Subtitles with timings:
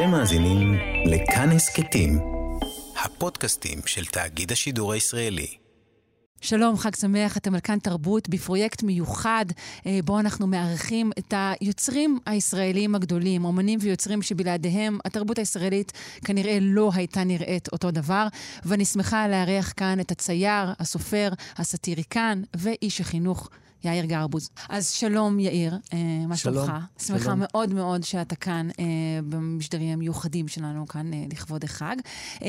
[0.00, 0.74] אתם מאזינים
[1.06, 2.18] לכאן הסכתים,
[3.04, 5.46] הפודקאסטים של תאגיד השידור הישראלי.
[6.40, 9.44] שלום, חג שמח, אתם על כאן תרבות בפרויקט מיוחד,
[9.86, 15.92] אה, בו אנחנו מארחים את היוצרים הישראלים הגדולים, אומנים ויוצרים שבלעדיהם התרבות הישראלית
[16.24, 18.26] כנראה לא הייתה נראית אותו דבר,
[18.64, 23.48] ואני שמחה לארח כאן את הצייר, הסופר, הסאטיריקן ואיש החינוך.
[23.84, 24.50] יאיר גרבוז.
[24.68, 25.98] אז שלום, יאיר, אה,
[26.28, 26.72] מה שלומך?
[26.98, 27.38] שמחה שלום.
[27.42, 28.84] מאוד מאוד שאתה כאן אה,
[29.28, 31.96] במשדרים המיוחדים שלנו, כאן אה, לכבוד החג.
[32.42, 32.48] אה,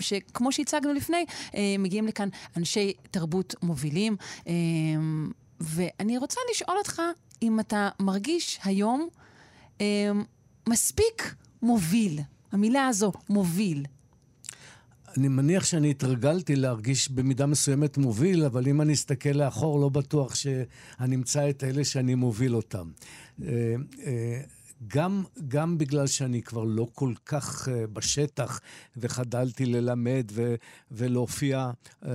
[0.00, 4.16] שכמו שהצגנו לפני, אה, מגיעים לכאן אנשי תרבות מובילים.
[4.46, 4.52] אה,
[5.60, 7.02] ואני רוצה לשאול אותך
[7.42, 9.08] אם אתה מרגיש היום
[9.80, 10.10] אה,
[10.68, 12.20] מספיק מוביל.
[12.52, 13.84] המילה הזו, מוביל.
[15.16, 20.34] אני מניח שאני התרגלתי להרגיש במידה מסוימת מוביל, אבל אם אני אסתכל לאחור, לא בטוח
[20.34, 22.90] שאני אמצא את אלה שאני מוביל אותם.
[23.42, 23.74] אה,
[24.06, 24.40] אה,
[24.86, 28.60] גם, גם בגלל שאני כבר לא כל כך uh, בשטח
[28.96, 30.54] וחדלתי ללמד ו,
[30.90, 32.06] ולהופיע uh,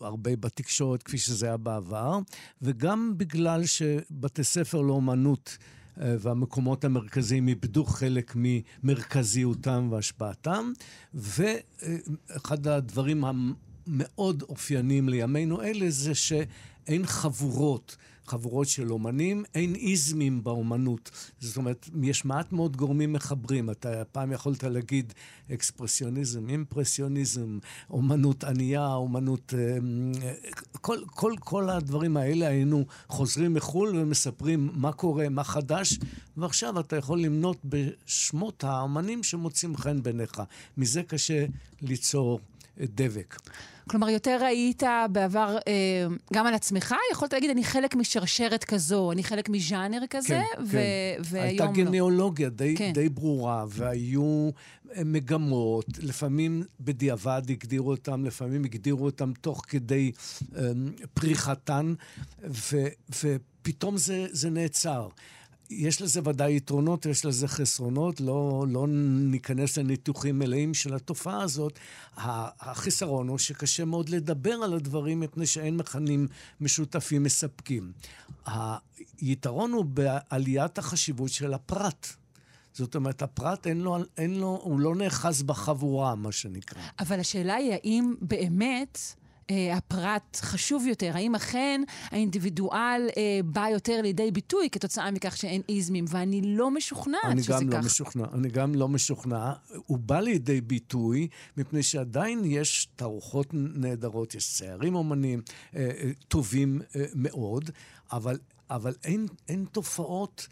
[0.00, 2.18] הרבה בתקשורת כפי שזה היה בעבר,
[2.62, 5.64] וגם בגלל שבתי ספר לאומנות אה,
[5.96, 10.72] והמקומות המרכזיים איבדו חלק ממרכזיותם והשפעתם.
[11.14, 17.96] ואחד הדברים המאוד אופייניים לימינו אלה זה שאין חבורות.
[18.26, 21.10] חבורות של אומנים, אין איזמים באומנות.
[21.40, 23.70] זאת אומרת, יש מעט מאוד גורמים מחברים.
[23.70, 25.12] אתה פעם יכולת להגיד
[25.52, 27.58] אקספרסיוניזם, אימפרסיוניזם,
[27.90, 29.54] אומנות ענייה, אומנות...
[29.58, 29.78] אה,
[30.72, 35.98] כל, כל, כל הדברים האלה היינו חוזרים מחו"ל ומספרים מה קורה, מה חדש,
[36.36, 40.42] ועכשיו אתה יכול למנות בשמות האומנים שמוצאים חן בעיניך.
[40.76, 41.46] מזה קשה
[41.82, 42.40] ליצור
[42.78, 43.36] דבק.
[43.90, 49.24] כלומר, יותר ראית בעבר אה, גם על עצמך, יכולת להגיד, אני חלק משרשרת כזו, אני
[49.24, 51.22] חלק מז'אנר כזה, כן, ו- כן.
[51.24, 51.64] והיום לא.
[51.64, 52.92] הייתה גניאולוגיה די, כן.
[52.94, 54.50] די ברורה, והיו
[54.96, 60.12] אה, מגמות, לפעמים בדיעבד הגדירו אותם, לפעמים הגדירו אותם תוך כדי
[60.56, 60.62] אה,
[61.14, 61.94] פריחתן,
[62.44, 65.08] ו- ופתאום זה, זה נעצר.
[65.70, 68.86] יש לזה ודאי יתרונות, יש לזה חסרונות, לא, לא
[69.30, 71.78] ניכנס לניתוחים מלאים של התופעה הזאת.
[72.16, 76.28] החיסרון הוא שקשה מאוד לדבר על הדברים מפני שאין מכנים
[76.60, 77.92] משותפים מספקים.
[79.20, 82.06] היתרון הוא בעליית החשיבות של הפרט.
[82.74, 86.82] זאת אומרת, הפרט אין לו, אין לו, הוא לא נאחז בחבורה, מה שנקרא.
[87.00, 88.98] אבל השאלה היא האם באמת...
[89.50, 91.10] אה, הפרט חשוב יותר?
[91.14, 96.04] האם אכן האינדיבידואל אה, בא יותר לידי ביטוי כתוצאה מכך שאין איזמים?
[96.08, 97.60] ואני לא משוכנעת שזה כך.
[97.60, 99.52] אני גם לא משוכנע, אני גם לא משוכנע.
[99.86, 105.42] הוא בא לידי ביטוי מפני שעדיין יש תערוכות נהדרות, יש ציירים אומנים
[105.76, 107.70] אה, אה, טובים אה, מאוד,
[108.12, 108.38] אבל,
[108.70, 110.48] אבל אין, אין תופעות...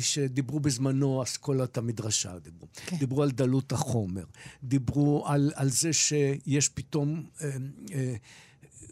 [0.00, 2.68] שדיברו בזמנו, אסכולת המדרשה דיברו.
[2.86, 2.96] כן.
[2.96, 4.24] דיברו על דלות החומר.
[4.62, 7.50] דיברו על, על זה שיש פתאום אה,
[7.92, 8.14] אה,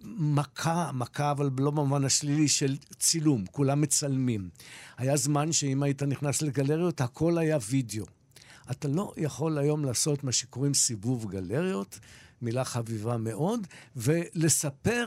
[0.04, 3.44] מכה, מכה, אבל לא במובן השלילי, של צילום.
[3.50, 4.48] כולם מצלמים.
[4.96, 8.04] היה זמן שאם היית נכנס לגלריות, הכל היה וידאו.
[8.70, 11.98] אתה לא יכול היום לעשות מה שקוראים סיבוב גלריות,
[12.42, 13.66] מילה חביבה מאוד,
[13.96, 15.04] ולספר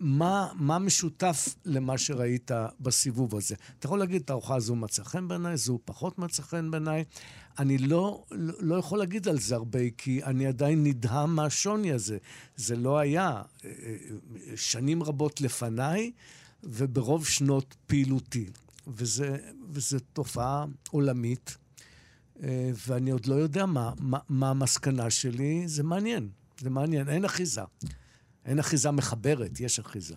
[0.00, 3.54] מה, מה משותף למה שראית בסיבוב הזה.
[3.78, 7.04] אתה יכול להגיד, את הארוחה הזו מצא חן בעיניי, זו פחות מצא חן בעיניי.
[7.58, 8.24] אני לא,
[8.60, 12.18] לא יכול להגיד על זה הרבה, כי אני עדיין נדהם מהשוני הזה.
[12.56, 16.12] זה לא היה אה, אה, שנים רבות לפניי,
[16.62, 18.46] וברוב שנות פעילותי.
[19.68, 21.56] וזו תופעה עולמית,
[22.86, 25.68] ואני עוד לא יודע מה, מה, מה המסקנה שלי.
[25.68, 26.28] זה מעניין,
[26.60, 27.62] זה מעניין, אין אחיזה.
[28.44, 30.14] אין אחיזה מחברת, יש אחיזה.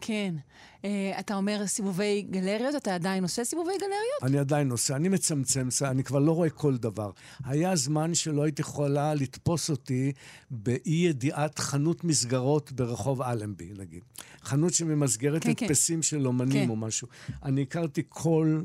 [0.00, 0.34] כן.
[0.82, 0.86] Uh,
[1.20, 4.22] אתה אומר סיבובי גלריות, אתה עדיין עושה סיבובי גלריות?
[4.22, 7.10] אני עדיין עושה, אני מצמצם, אני כבר לא רואה כל דבר.
[7.44, 10.12] היה זמן שלא הייתי יכולה לתפוס אותי
[10.50, 14.02] באי ידיעת חנות מסגרות ברחוב אלנבי, נגיד.
[14.42, 16.02] חנות שממסגרת כן, הדפסים כן.
[16.02, 16.70] של אומנים כן.
[16.70, 17.08] או משהו.
[17.42, 18.62] אני הכרתי כל,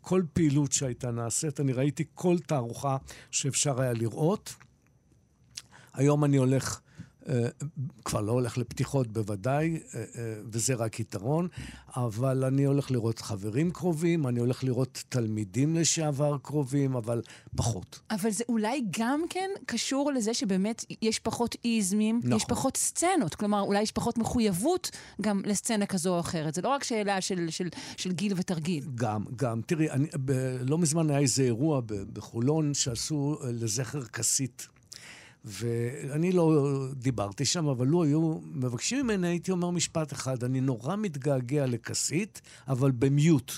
[0.00, 2.96] כל פעילות שהייתה נעשית, אני ראיתי כל תערוכה
[3.30, 4.54] שאפשר היה לראות.
[5.94, 6.80] היום אני הולך...
[7.28, 7.48] אה,
[8.04, 10.04] כבר לא הולך לפתיחות בוודאי, אה, אה,
[10.44, 11.48] וזה רק יתרון,
[11.96, 17.22] אבל אני הולך לראות חברים קרובים, אני הולך לראות תלמידים לשעבר קרובים, אבל
[17.56, 18.00] פחות.
[18.10, 22.36] אבל זה אולי גם כן קשור לזה שבאמת יש פחות איזמים, נכון.
[22.36, 23.34] יש פחות סצנות.
[23.34, 24.90] כלומר, אולי יש פחות מחויבות
[25.20, 26.54] גם לסצנה כזו או אחרת.
[26.54, 28.84] זה לא רק שאלה של, של, של גיל ותרגיל.
[28.94, 29.60] גם, גם.
[29.66, 31.80] תראי, אני, ב, לא מזמן היה איזה אירוע
[32.12, 34.68] בחולון שעשו לזכר כסית.
[35.46, 40.96] ואני לא דיברתי שם, אבל לו היו מבקשים ממני, הייתי אומר משפט אחד, אני נורא
[40.96, 43.52] מתגעגע לכסית, אבל במיוט.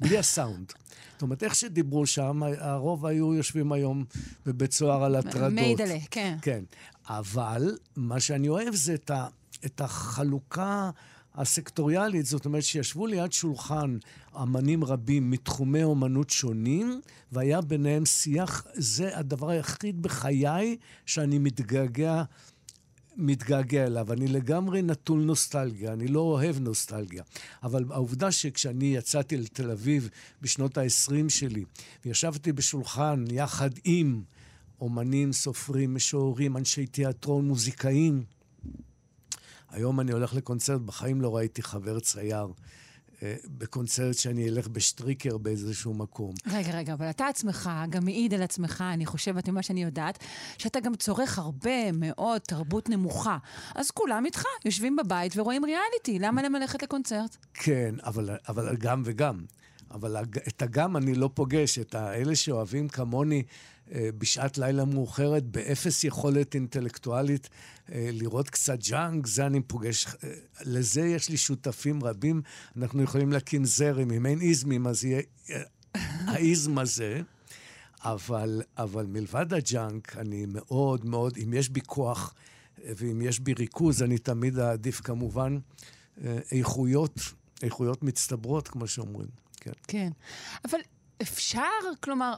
[0.00, 0.72] בלי הסאונד.
[1.12, 4.04] זאת אומרת, איך שדיברו שם, הרוב היו יושבים היום
[4.46, 5.52] בבית סוהר על הטרדות.
[5.52, 6.38] מיידלה, כן.
[6.42, 6.64] כן.
[7.08, 9.26] אבל מה שאני אוהב זה את, ה,
[9.66, 10.90] את החלוקה
[11.34, 13.98] הסקטוריאלית, זאת אומרת שישבו ליד שולחן
[14.42, 17.00] אמנים רבים מתחומי אומנות שונים,
[17.32, 20.76] והיה ביניהם שיח, זה הדבר היחיד בחיי
[21.06, 22.22] שאני מתגעגע
[23.16, 24.12] מתגעגע אליו.
[24.12, 27.22] אני לגמרי נטול נוסטלגיה, אני לא אוהב נוסטלגיה.
[27.62, 30.08] אבל העובדה שכשאני יצאתי לתל אביב
[30.42, 31.64] בשנות ה-20 שלי,
[32.04, 34.22] וישבתי בשולחן יחד עם
[34.80, 38.24] אומנים, סופרים, משוררים, אנשי תיאטרון, מוזיקאים,
[39.72, 42.46] היום אני הולך לקונצרט, בחיים לא ראיתי חבר צייר.
[43.22, 46.34] אה, בקונצרט שאני אלך בשטריקר באיזשהו מקום.
[46.46, 50.18] רגע, רגע, אבל אתה עצמך גם מעיד על עצמך, אני חושבת, ממה שאני יודעת,
[50.58, 53.38] שאתה גם צורך הרבה מאוד תרבות נמוכה.
[53.74, 57.36] אז כולם איתך, יושבים בבית ורואים ריאליטי, למה להם ללכת לקונצרט?
[57.54, 59.44] כן, אבל, אבל גם וגם.
[59.90, 60.16] אבל
[60.48, 63.42] את הגם אני לא פוגש, את האלה שאוהבים כמוני
[63.88, 67.48] בשעת לילה מאוחרת, באפס יכולת אינטלקטואלית
[67.92, 70.06] אה, לראות קצת ג'אנק, זה אני פוגש.
[70.06, 70.32] אה,
[70.64, 72.42] לזה יש לי שותפים רבים.
[72.76, 74.10] אנחנו יכולים להקים זרם.
[74.10, 75.22] אם אין איזמים, אז יהיה
[75.94, 77.20] האיזם הזה.
[78.04, 82.34] אבל, אבל מלבד הג'אנק, אני מאוד מאוד, אם יש בי כוח
[82.84, 85.58] ואם יש בי ריכוז, אני תמיד אעדיף כמובן
[86.52, 87.14] איכויות,
[87.62, 89.28] איכויות מצטברות, כמו שאומרים.
[89.56, 89.72] כן.
[89.88, 90.10] כן.
[90.64, 90.78] אבל
[91.22, 91.60] אפשר,
[92.00, 92.34] כלומר,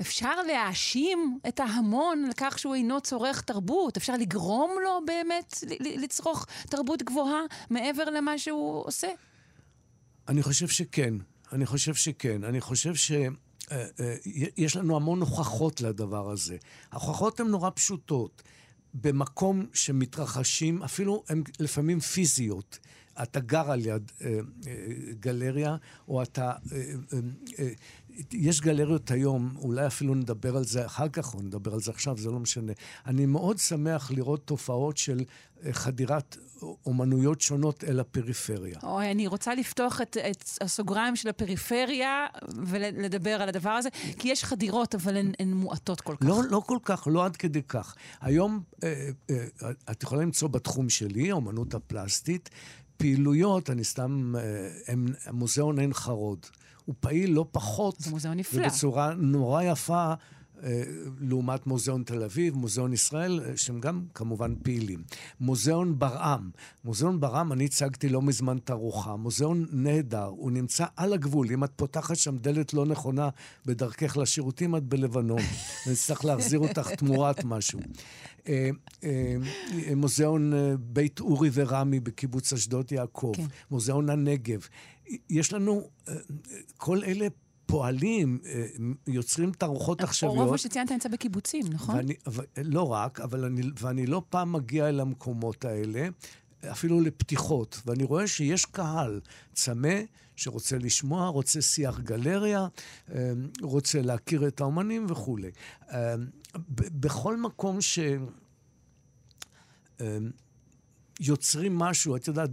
[0.00, 3.96] אפשר להאשים את ההמון על כך שהוא אינו צורך תרבות?
[3.96, 9.08] אפשר לגרום לו באמת לצרוך תרבות גבוהה מעבר למה שהוא עושה?
[10.28, 11.14] אני חושב שכן.
[11.52, 12.44] אני חושב שכן.
[12.44, 13.12] אני חושב ש...
[13.12, 13.26] אה,
[14.00, 14.14] אה,
[14.56, 16.56] יש לנו המון הוכחות לדבר הזה.
[16.92, 18.42] ההוכחות הן נורא פשוטות.
[18.94, 22.78] במקום שמתרחשים, אפילו הן לפעמים פיזיות.
[23.22, 24.72] אתה גר על יד אה, אה,
[25.20, 25.76] גלריה,
[26.08, 26.52] או אתה...
[26.72, 26.78] אה,
[27.12, 27.18] אה,
[27.58, 27.68] אה,
[28.32, 32.18] יש גלריות היום, אולי אפילו נדבר על זה אחר כך, או נדבר על זה עכשיו,
[32.18, 32.72] זה לא משנה.
[33.06, 35.24] אני מאוד שמח לראות תופעות של
[35.64, 36.36] אה, חדירת
[36.86, 38.78] אומנויות שונות אל הפריפריה.
[38.82, 42.26] אוי, אני רוצה לפתוח את, את הסוגריים של הפריפריה
[42.56, 43.88] ולדבר על הדבר הזה,
[44.18, 46.26] כי יש חדירות, אבל הן, הן מועטות כל כך.
[46.26, 47.94] לא, לא כל כך, לא עד כדי כך.
[48.20, 52.50] היום אה, אה, את יכולה למצוא בתחום שלי, אומנות הפלסטית,
[52.96, 54.94] פעילויות, אני סתם, אה,
[55.32, 56.46] מוזיאון עין חרוד.
[56.84, 57.96] הוא פעיל לא פחות.
[57.98, 58.62] זה מוזיאון נפלא.
[58.62, 60.14] ובצורה נורא יפה.
[60.62, 60.82] אה,
[61.20, 65.02] לעומת מוזיאון תל אביב, מוזיאון ישראל, אה, שהם גם כמובן פעילים.
[65.40, 66.50] מוזיאון ברעם.
[66.84, 69.16] מוזיאון ברעם, אני הצגתי לא מזמן תערוכה.
[69.16, 71.52] מוזיאון נהדר, הוא נמצא על הגבול.
[71.52, 73.28] אם את פותחת שם דלת לא נכונה
[73.66, 75.38] בדרכך לשירותים, את בלבנון.
[75.86, 77.80] אני אצטרך להחזיר אותך תמורת משהו.
[78.48, 78.70] אה,
[79.96, 83.32] מוזיאון בית אורי ורמי בקיבוץ אשדוד יעקב.
[83.36, 83.46] כן.
[83.70, 84.66] מוזיאון הנגב.
[85.30, 85.90] יש לנו,
[86.76, 87.26] כל אלה
[87.66, 88.66] פועלים, אה,
[89.06, 90.38] יוצרים תערוכות עכשוויות.
[90.38, 91.96] רוב מה שציינת נמצא בקיבוצים, נכון?
[91.96, 96.08] ואני, ו, לא רק, אבל אני, ואני לא פעם מגיע אל המקומות האלה,
[96.70, 99.20] אפילו לפתיחות, ואני רואה שיש קהל
[99.52, 100.00] צמא
[100.36, 102.66] שרוצה לשמוע, רוצה שיח גלריה,
[103.14, 105.50] אה, רוצה להכיר את האומנים וכולי.
[105.90, 106.14] אה,
[106.78, 107.98] בכל מקום ש...
[111.20, 112.50] יוצרים משהו, את יודעת,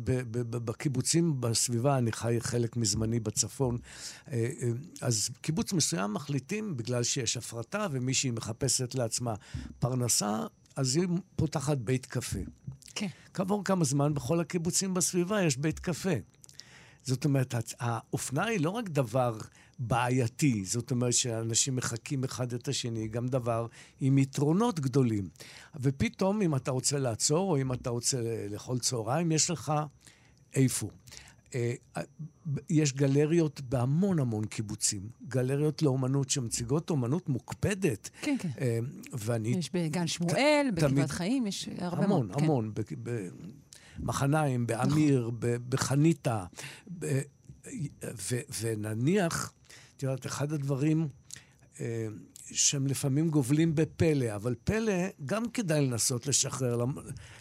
[0.50, 3.78] בקיבוצים בסביבה, אני חי חלק מזמני בצפון,
[4.32, 4.70] אה, אה,
[5.02, 9.34] אז קיבוץ מסוים מחליטים, בגלל שיש הפרטה ומישהי מחפשת לעצמה
[9.80, 12.40] פרנסה, אז היא פותחת בית קפה.
[12.96, 13.08] כן.
[13.34, 16.14] כעבור כמה זמן, בכל הקיבוצים בסביבה יש בית קפה.
[17.04, 19.38] זאת אומרת, האופנה היא לא רק דבר
[19.80, 23.68] בעייתי, זאת אומרת שאנשים מחקים אחד את השני, גם דבר
[24.02, 25.30] עם יתרונות גדולים.
[25.80, 28.18] ופתאום, אם אתה רוצה לעצור, או אם אתה רוצה
[28.50, 29.74] לאכול צהריים, יש לך
[30.56, 30.90] איפה.
[31.56, 31.74] אה,
[32.70, 38.10] יש גלריות בהמון המון קיבוצים, גלריות לאומנות שמציגות אומנות מוקפדת.
[38.22, 38.50] כן, כן.
[38.62, 38.80] אה,
[39.14, 39.50] ואני...
[39.50, 42.32] יש בגן שמואל, בגבעת חיים, יש הרבה המון.
[42.32, 42.72] המון, המון.
[42.86, 42.96] כן.
[44.00, 45.40] במחניים, באמיר, נכון.
[45.70, 46.46] בחניתה.
[48.62, 49.54] ונניח
[50.00, 51.08] את יודעת, אחד הדברים
[51.80, 52.08] אה,
[52.52, 54.94] שהם לפעמים גובלים בפלא, אבל פלא
[55.26, 56.86] גם כדאי לנסות לשחרר,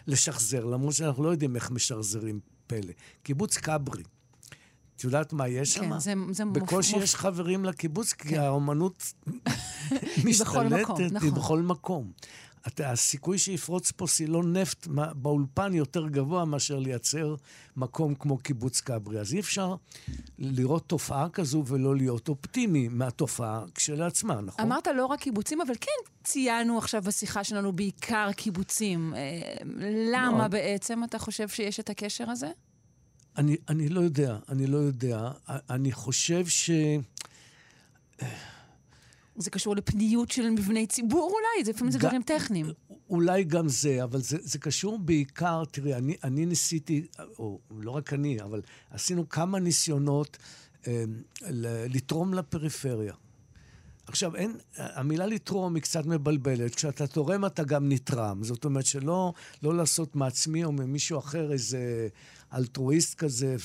[0.07, 2.93] לשחזר, למרות שאנחנו לא יודעים איך משחזרים פלא.
[3.23, 4.03] קיבוץ כברי.
[4.95, 5.81] את יודעת מה יש שם?
[5.81, 6.57] כן, זה, זה מופ...
[6.57, 7.03] בקושי מופ...
[7.03, 8.29] יש חברים לקיבוץ, כן.
[8.29, 9.13] כי האומנות
[10.25, 11.27] משתלטת, נכון.
[11.27, 12.11] היא בכל מקום.
[12.79, 17.35] הסיכוי שיפרוץ פה סילון נפט באולפן יותר גבוה מאשר לייצר
[17.77, 19.19] מקום כמו קיבוץ כברי.
[19.19, 19.75] אז אי אפשר
[20.39, 24.65] לראות תופעה כזו ולא להיות אופטימי מהתופעה כשלעצמה, נכון?
[24.65, 29.13] אמרת לא רק קיבוצים, אבל כן ציינו עכשיו בשיחה שלנו בעיקר קיבוצים.
[29.15, 29.19] אה,
[30.13, 30.51] למה מאוד.
[30.51, 32.51] בעצם אתה חושב שיש את הקשר הזה?
[33.37, 35.31] אני, אני לא יודע, אני לא יודע.
[35.47, 36.71] אני חושב ש...
[39.39, 41.65] זה קשור לפניות של מבני ציבור אולי?
[41.65, 42.65] זה לפעמים זה דברים טכניים.
[43.09, 47.07] אולי גם זה, אבל זה, זה קשור בעיקר, תראי, אני, אני ניסיתי,
[47.39, 50.37] או לא רק אני, אבל עשינו כמה ניסיונות
[50.87, 51.03] אה,
[51.89, 53.13] לתרום לפריפריה.
[54.07, 56.75] עכשיו, אין, המילה לתרום היא קצת מבלבלת.
[56.75, 58.43] כשאתה תורם אתה גם נתרם.
[58.43, 62.07] זאת אומרת שלא לא לעשות מעצמי או ממישהו אחר איזה
[62.53, 63.55] אלטרואיסט כזה.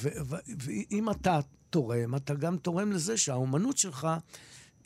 [0.58, 1.40] ואם אתה
[1.70, 4.08] תורם, אתה גם תורם לזה שהאומנות שלך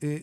[0.02, 0.16] אה,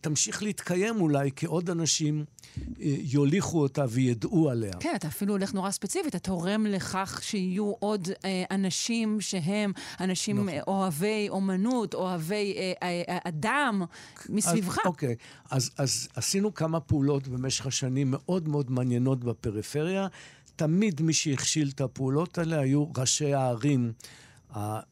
[0.00, 2.24] תמשיך להתקיים אולי, כי עוד אנשים
[2.58, 2.62] אה,
[2.98, 4.72] יוליכו אותה וידעו עליה.
[4.80, 10.36] כן, אתה אפילו הולך נורא ספציפית, אתה תורם לכך שיהיו עוד אה, אנשים שהם אנשים
[10.36, 10.60] נכון.
[10.66, 13.82] אוהבי אומנות, אוהבי אה, אה, אה אדם
[14.28, 14.78] מסביבך.
[14.78, 15.14] אז, אוקיי,
[15.50, 20.06] אז, אז עשינו כמה פעולות במשך השנים מאוד מאוד מעניינות בפריפריה.
[20.56, 23.92] תמיד מי שהכשיל את הפעולות האלה היו ראשי הערים.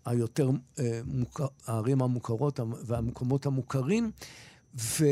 [0.04, 1.00] היותר, אה,
[1.66, 4.10] הערים המוכרות והמקומות המוכרים,
[4.78, 5.04] ו,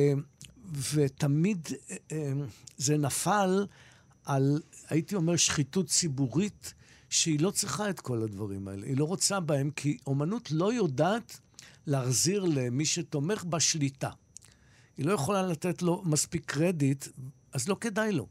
[0.95, 2.33] ותמיד אה, אה,
[2.77, 3.67] זה נפל
[4.25, 6.75] על, הייתי אומר, שחיתות ציבורית,
[7.11, 8.87] שהיא לא צריכה את כל הדברים האלה.
[8.87, 11.41] היא לא רוצה בהם, כי אומנות לא יודעת
[11.87, 14.11] להחזיר למי שתומך בה שליטה.
[14.97, 17.07] היא לא יכולה לתת לו מספיק קרדיט,
[17.53, 18.27] אז לא כדאי לו.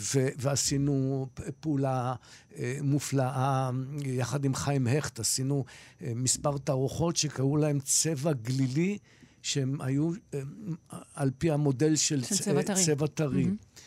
[0.00, 1.26] ו- ועשינו
[1.60, 2.14] פעולה
[2.56, 3.70] אה, מופלאה
[4.04, 5.64] יחד עם חיים הכט, עשינו
[6.02, 8.98] אה, מספר תערוכות שקראו להם צבע גלילי
[9.46, 10.40] שהם היו אה,
[11.14, 12.84] על פי המודל של, של צבע טרי.
[12.84, 13.44] צבע טרי.
[13.44, 13.80] Mm-hmm.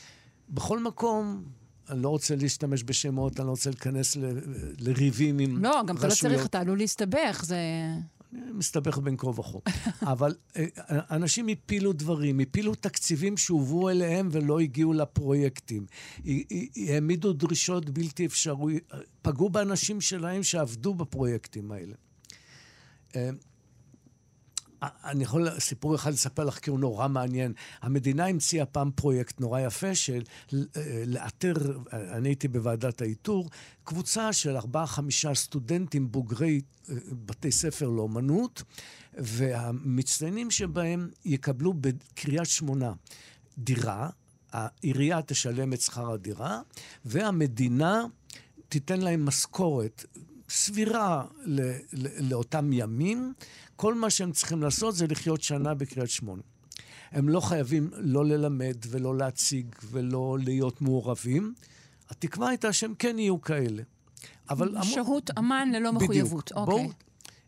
[0.49, 1.43] בכל מקום,
[1.89, 4.25] אני לא רוצה להשתמש בשמות, אני לא רוצה להיכנס ל,
[4.79, 5.75] לריבים עם רשויות.
[5.75, 7.57] לא, גם אתה לא צריך, אתה עלול להסתבך, זה...
[8.31, 9.57] מסתבך בין כה וכה.
[10.13, 15.85] אבל אה, אנשים הפילו דברים, הפילו תקציבים שהובאו אליהם ולא הגיעו לפרויקטים.
[16.87, 18.83] העמידו דרישות בלתי אפשריות,
[19.21, 21.95] פגעו באנשים שלהם שעבדו בפרויקטים האלה.
[24.81, 27.53] אני יכול סיפור אחד לספר לך כי הוא נורא מעניין.
[27.81, 31.53] המדינה המציאה פעם פרויקט נורא יפה של אה, לאתר,
[31.91, 33.50] אני הייתי בוועדת האיתור,
[33.83, 36.95] קבוצה של ארבעה-חמישה סטודנטים בוגרי אה,
[37.25, 38.63] בתי ספר לאומנות,
[39.13, 42.93] והמצטיינים שבהם יקבלו בקריית שמונה
[43.57, 44.09] דירה,
[44.51, 46.62] העירייה תשלם את שכר הדירה,
[47.05, 48.03] והמדינה
[48.69, 50.05] תיתן להם משכורת
[50.50, 51.62] סבירה ל-
[51.94, 53.34] ל- לאותם ימים.
[53.75, 56.41] כל מה שהם צריכים לעשות זה לחיות שנה בקריית שמונה.
[57.12, 61.53] הם לא חייבים לא ללמד ולא להציג ולא להיות מעורבים.
[62.10, 63.84] התקווה הייתה שהם כן יהיו כאלה.
[64.50, 64.75] אבל...
[64.84, 65.39] שהות אמור...
[65.39, 66.51] אמן ללא מחויבות.
[66.51, 66.68] בדיוק.
[66.68, 66.84] אוקיי.
[66.84, 66.94] בואו,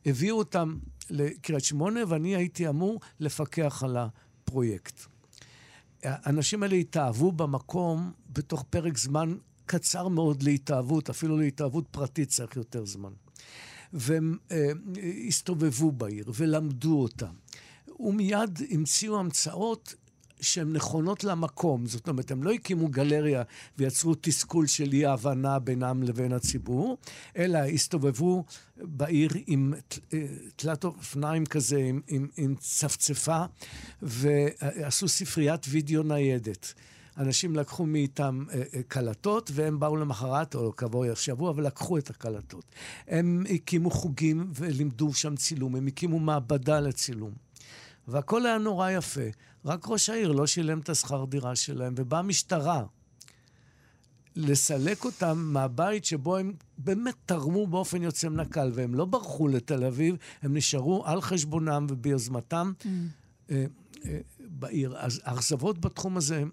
[0.05, 0.77] הביאו אותם
[1.09, 5.01] לקריית שמונה, ואני הייתי אמור לפקח על הפרויקט.
[6.03, 9.35] האנשים האלה התאהבו במקום בתוך פרק זמן
[9.71, 13.11] קצר מאוד להתאהבות, אפילו להתאהבות פרטית צריך יותר זמן.
[13.93, 14.71] והם אה,
[15.27, 17.27] הסתובבו בעיר ולמדו אותה.
[17.99, 19.95] ומיד המציאו המצאות
[20.41, 21.85] שהן נכונות למקום.
[21.85, 23.43] זאת אומרת, הם לא הקימו גלריה
[23.77, 26.97] ויצרו תסכול של אי-הבנה בינם לבין הציבור,
[27.37, 28.43] אלא הסתובבו
[28.77, 29.73] בעיר עם
[30.13, 30.25] אה,
[30.55, 33.45] תלת אופניים כזה, עם, עם, עם צפצפה,
[34.01, 36.73] ועשו ספריית וידאו ניידת.
[37.21, 42.65] אנשים לקחו מאיתם אה, אה, קלטות, והם באו למחרת, או כעבור שבוע, ולקחו את הקלטות.
[43.07, 47.31] הם הקימו חוגים ולימדו שם צילום, הם הקימו מעבדה לצילום.
[48.07, 49.21] והכל היה נורא יפה.
[49.65, 52.83] רק ראש העיר לא שילם את השכר דירה שלהם, ובאה משטרה
[54.35, 59.83] לסלק אותם מהבית שבו הם באמת תרמו באופן יוצא מן הקל, והם לא ברחו לתל
[59.83, 62.85] אביב, הם נשארו על חשבונם וביוזמתם mm.
[63.51, 63.65] אה,
[64.39, 64.97] בעיר.
[64.97, 66.49] אז האכזבות בתחום הזה הן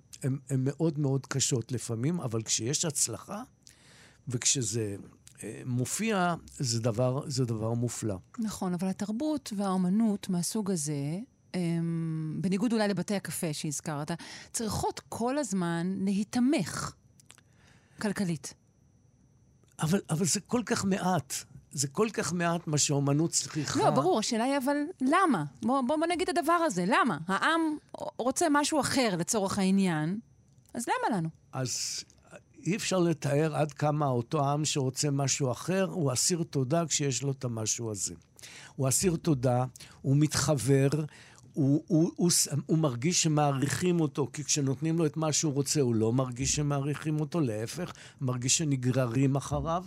[0.59, 3.43] מאוד מאוד קשות לפעמים, אבל כשיש הצלחה,
[4.29, 4.97] וכשזה
[5.43, 8.17] אה, מופיע, זה דבר, זה דבר מופלא.
[8.39, 11.19] נכון, אבל התרבות והאומנות מהסוג הזה,
[11.55, 14.11] הם, בניגוד אולי לבתי הקפה שהזכרת,
[14.53, 16.93] צריכות כל הזמן להיתמך
[18.03, 18.55] כלכלית.
[19.81, 21.35] אבל, אבל זה כל כך מעט.
[21.79, 23.79] זה כל כך מעט מה שאומנות צריכה.
[23.79, 25.45] לא, ברור, השאלה היא אבל למה?
[25.63, 27.19] בוא, בוא, בוא נגיד את הדבר הזה, למה?
[27.27, 27.61] העם
[28.19, 30.19] רוצה משהו אחר לצורך העניין,
[30.75, 31.29] אז למה לנו?
[31.53, 32.05] אז
[32.67, 37.31] אי אפשר לתאר עד כמה אותו עם שרוצה משהו אחר, הוא אסיר תודה כשיש לו
[37.31, 38.15] את המשהו הזה.
[38.77, 39.65] הוא אסיר תודה,
[40.03, 40.89] הוא מתחבר,
[41.53, 42.31] הוא, הוא, הוא,
[42.67, 47.21] הוא מרגיש שמעריכים אותו, כי כשנותנים לו את מה שהוא רוצה, הוא לא מרגיש שמעריכים
[47.21, 49.85] אותו, להפך, מרגיש שנגררים אחריו.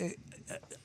[0.00, 0.08] אה,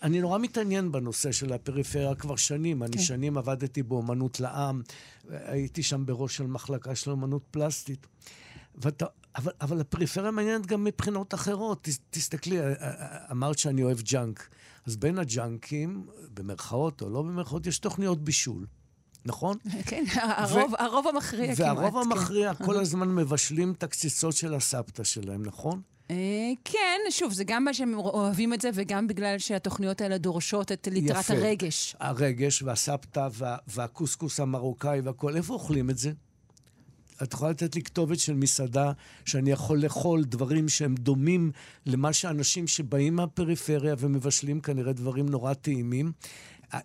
[0.01, 2.83] אני נורא מתעניין בנושא של הפריפריה כבר שנים.
[2.83, 2.99] אני כן.
[2.99, 4.81] שנים עבדתי באומנות לעם,
[5.29, 8.07] הייתי שם בראש של מחלקה של אומנות פלסטית.
[8.75, 11.81] ואתה, אבל, אבל הפריפריה מעניינת גם מבחינות אחרות.
[11.81, 14.49] ת, תסתכלי, אה, אה, אמרת שאני אוהב ג'אנק.
[14.85, 18.65] אז בין הג'אנקים, במרכאות או לא במרכאות, יש תוכניות בישול.
[19.29, 19.57] נכון?
[19.85, 21.77] כן, הרוב, ו- הרוב המכריע כמעט.
[21.77, 22.65] והרוב המכריע כן.
[22.65, 25.81] כל הזמן מבשלים את הקציצות של הסבתא שלהם, נכון?
[26.11, 26.15] אה,
[26.65, 30.87] כן, שוב, זה גם מה שהם אוהבים את זה, וגם בגלל שהתוכניות האלה דורשות את
[30.91, 31.33] ליטרת יפה.
[31.33, 31.95] הרגש.
[31.99, 36.11] הרגש והסבתא וה, והקוסקוס המרוקאי והכול, איפה אוכלים את זה?
[37.23, 38.91] את יכולה לתת לי כתובת של מסעדה
[39.25, 41.51] שאני יכול לאכול דברים שהם דומים
[41.85, 46.11] למה שאנשים שבאים מהפריפריה ומבשלים כנראה דברים נורא טעימים.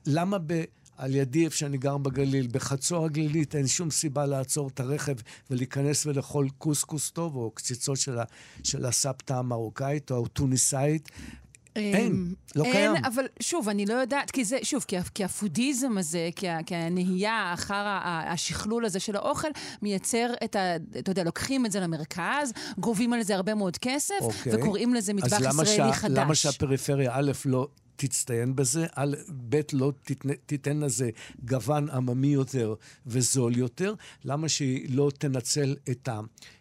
[0.07, 0.65] למה ב...
[0.99, 5.15] על ידי, איפה שאני גר בגליל, בחצור הגלילית, אין שום סיבה לעצור את הרכב
[5.51, 8.25] ולהיכנס ולאכול קוסקוס טוב, או קציצות של, ה,
[8.65, 11.09] של הסבתא המרוקאית או הטוניסאית.
[11.77, 12.95] אין, אמ, לא אין, קיים.
[12.95, 16.75] אין, אבל שוב, אני לא יודעת, כי זה, שוב, כי, כי הפודיזם הזה, כי, כי
[16.75, 19.49] הנהייה אחר השכלול הזה של האוכל,
[19.83, 20.77] מייצר את ה...
[20.99, 24.55] אתה יודע, לוקחים את זה למרכז, גובים על זה הרבה מאוד כסף, אוקיי.
[24.55, 26.11] וקוראים לזה מטבח ישראלי שה, חדש.
[26.11, 29.15] אז למה שהפריפריה, א', לא תצטיין בזה, על,
[29.49, 31.11] ב', לא תתנ, תיתן לזה
[31.45, 32.75] גוון עממי יותר
[33.07, 36.09] וזול יותר, למה שהיא לא תנצל את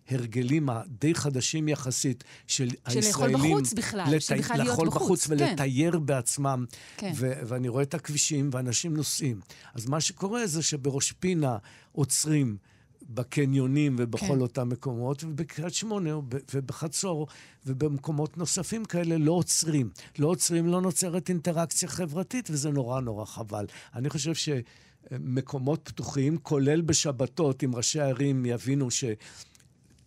[0.09, 3.37] ההרגלים הדי חדשים יחסית של, של הישראלים...
[3.37, 4.21] של לאכול בחוץ בכלל, לת...
[4.21, 4.95] של בכלל להיות בחוץ.
[4.95, 5.33] בחוץ כן.
[5.33, 6.65] ולתייר בעצמם.
[6.97, 7.11] כן.
[7.15, 9.39] ו- ואני רואה את הכבישים ואנשים נוסעים.
[9.73, 11.57] אז מה שקורה זה שבראש פינה
[11.91, 12.57] עוצרים.
[13.09, 14.41] בקניונים ובכל כן.
[14.41, 16.09] אותם מקומות, ובקריית שמונה
[16.53, 17.27] ובחצור
[17.65, 19.89] ובמקומות נוספים כאלה לא עוצרים.
[20.19, 23.65] לא עוצרים, לא נוצרת אינטראקציה חברתית, וזה נורא נורא חבל.
[23.95, 29.03] אני חושב שמקומות פתוחים, כולל בשבתות, אם ראשי הערים יבינו ש...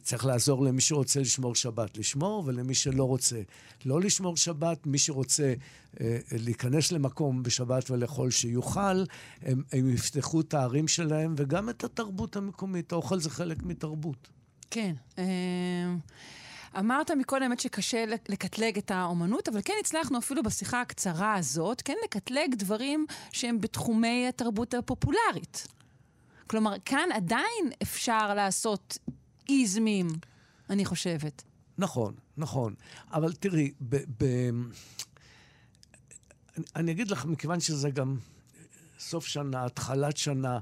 [0.06, 3.40] צריך לעזור למי שרוצה לשמור שבת לשמור, ולמי שלא רוצה
[3.84, 4.86] לא לשמור שבת.
[4.86, 5.54] מי שרוצה
[6.00, 9.04] אה, להיכנס למקום בשבת ולאכול שיוכל,
[9.42, 12.92] הם, הם יפתחו את הערים שלהם, וגם את התרבות המקומית.
[12.92, 14.28] האוכל זה חלק מתרבות.
[14.70, 14.94] כן.
[15.18, 15.24] אה...
[16.78, 21.94] אמרת מקודם האמת שקשה לקטלג את האומנות, אבל כן הצלחנו אפילו בשיחה הקצרה הזאת, כן
[22.04, 25.66] לקטלג דברים שהם בתחומי התרבות הפופולרית.
[26.46, 28.98] כלומר, כאן עדיין אפשר לעשות
[29.48, 30.08] איזמים,
[30.70, 31.42] אני חושבת.
[31.78, 32.74] נכון, נכון.
[33.12, 33.96] אבל תראי, ב...
[33.96, 34.24] ב...
[36.56, 38.16] אני, אני אגיד לך, מכיוון שזה גם
[38.98, 40.58] סוף שנה, התחלת שנה,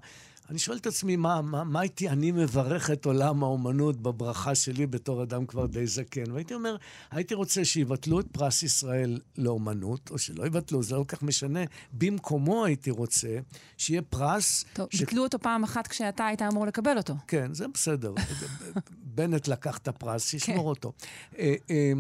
[0.50, 4.87] אני שואל את עצמי, מה, מה, מה הייתי אני מברך את עולם האומנות בברכה שלי
[4.87, 6.33] בתור אדם כבר די זקן?
[6.33, 6.76] והייתי אומר,
[7.11, 11.61] הייתי רוצה שיבטלו את פרס ישראל לאומנות, או שלא יבטלו, זה לא כל כך משנה.
[11.92, 13.38] במקומו הייתי רוצה
[13.78, 14.64] שיהיה פרס...
[14.72, 15.00] טוב, ש...
[15.00, 17.14] ביטלו אותו פעם אחת כשאתה היית אמור לקבל אותו.
[17.26, 18.14] כן, זה בסדר.
[19.14, 20.68] בנט לקח את הפרס, שישמור כן.
[20.68, 20.92] אותו.
[21.38, 21.92] אה, אה,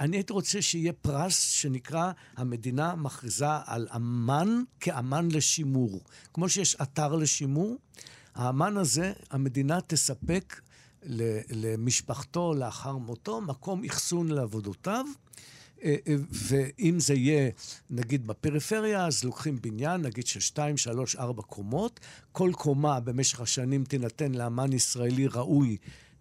[0.00, 6.00] אני הייתי רוצה שיהיה פרס שנקרא, המדינה מכריזה על אמן כאמן לשימור.
[6.34, 7.76] כמו שיש אתר לשימור,
[8.34, 10.60] האמן הזה, המדינה תספק
[11.50, 15.04] למשפחתו לאחר מותו מקום אחסון לעבודותיו.
[15.82, 15.96] אה,
[16.30, 17.50] ואם זה יהיה,
[17.90, 22.00] נגיד, בפריפריה, אז לוקחים בניין, נגיד של שתיים, שלוש, ארבע קומות.
[22.32, 25.76] כל קומה במשך השנים תינתן לאמן ישראלי ראוי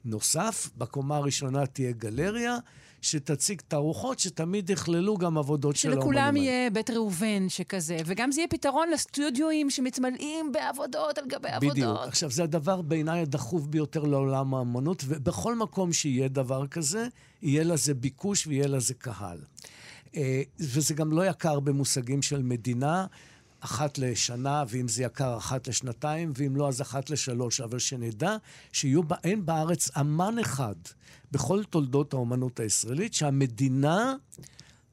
[0.06, 0.70] נוסף.
[0.78, 2.58] בקומה הראשונה תהיה גלריה.
[3.02, 6.08] שתציג תערוכות שתמיד יכללו גם עבודות של האומנים.
[6.08, 11.72] שלכולם יהיה בית ראובן שכזה, וגם זה יהיה פתרון לסטודיואים שמתמלאים בעבודות על גבי עבודות.
[11.72, 11.98] בדיוק.
[12.08, 17.08] עכשיו, זה הדבר בעיניי הדחוף ביותר לעולם האמנות, ובכל מקום שיהיה דבר כזה,
[17.42, 19.40] יהיה לזה ביקוש ויהיה לזה קהל.
[20.16, 23.06] אה, וזה גם לא יקר במושגים של מדינה.
[23.60, 27.62] אחת לשנה, ואם זה יקר, אחת לשנתיים, ואם לא, אז אחת לשלוש.
[27.62, 28.36] אבל שנדע
[28.72, 30.76] שאין בארץ אמן אחד
[31.32, 34.14] בכל תולדות האומנות הישראלית שהמדינה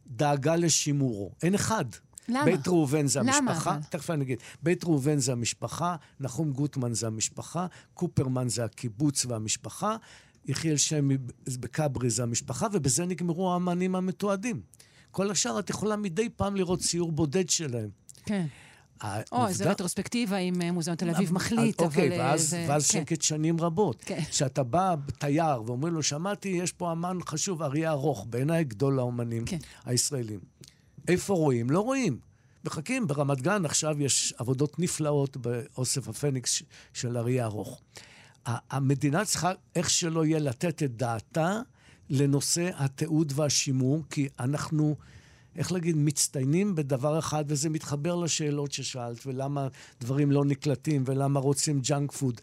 [0.06, 1.32] דאגה לשימורו.
[1.42, 1.84] אין אחד.
[2.28, 2.44] למה?
[2.44, 3.70] בית ראובן זה המשפחה.
[3.70, 3.82] למה?
[3.90, 4.38] תכף אני אגיד.
[4.62, 9.96] בית ראובן זה המשפחה, נחום גוטמן זה המשפחה, קופרמן זה הקיבוץ והמשפחה,
[10.46, 11.18] יחיאל שמי
[11.60, 14.60] בכברי זה המשפחה, ובזה נגמרו האמנים המתועדים.
[15.10, 17.88] כל השאר את יכולה מדי פעם לראות ציור בודד שלהם.
[18.26, 18.46] כן.
[19.32, 21.88] או, איזה רטרוספקטיבה עם אה, מוזיאון תל אביב מחליט, אבל...
[21.88, 22.66] אוקיי, ואז, זה...
[22.68, 23.00] ואז כן.
[23.00, 24.02] שקט שנים רבות.
[24.04, 24.20] כן.
[24.30, 29.44] כשאתה בא תייר ואומרים לו, שמעתי, יש פה אמן חשוב, אריה ארוך, בעיניי גדול האומנים
[29.44, 29.58] כן.
[29.84, 30.40] הישראלים.
[31.08, 31.70] איפה רואים?
[31.70, 32.18] לא רואים.
[32.64, 36.62] מחכים, ברמת גן עכשיו יש עבודות נפלאות באוסף הפניקס
[36.92, 37.80] של אריה ארוך.
[38.46, 41.60] המדינה צריכה, איך שלא יהיה, לתת את דעתה
[42.10, 44.96] לנושא התיעוד והשימור, כי אנחנו...
[45.56, 49.68] איך להגיד, מצטיינים בדבר אחד, וזה מתחבר לשאלות ששאלת, ולמה
[50.00, 52.40] דברים לא נקלטים, ולמה רוצים ג'אנק פוד.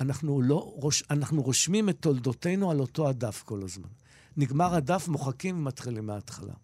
[0.00, 0.74] אנחנו, לא,
[1.10, 3.88] אנחנו רושמים את תולדותינו על אותו הדף כל הזמן.
[4.36, 6.54] נגמר הדף, מוחקים ומתחילים מההתחלה.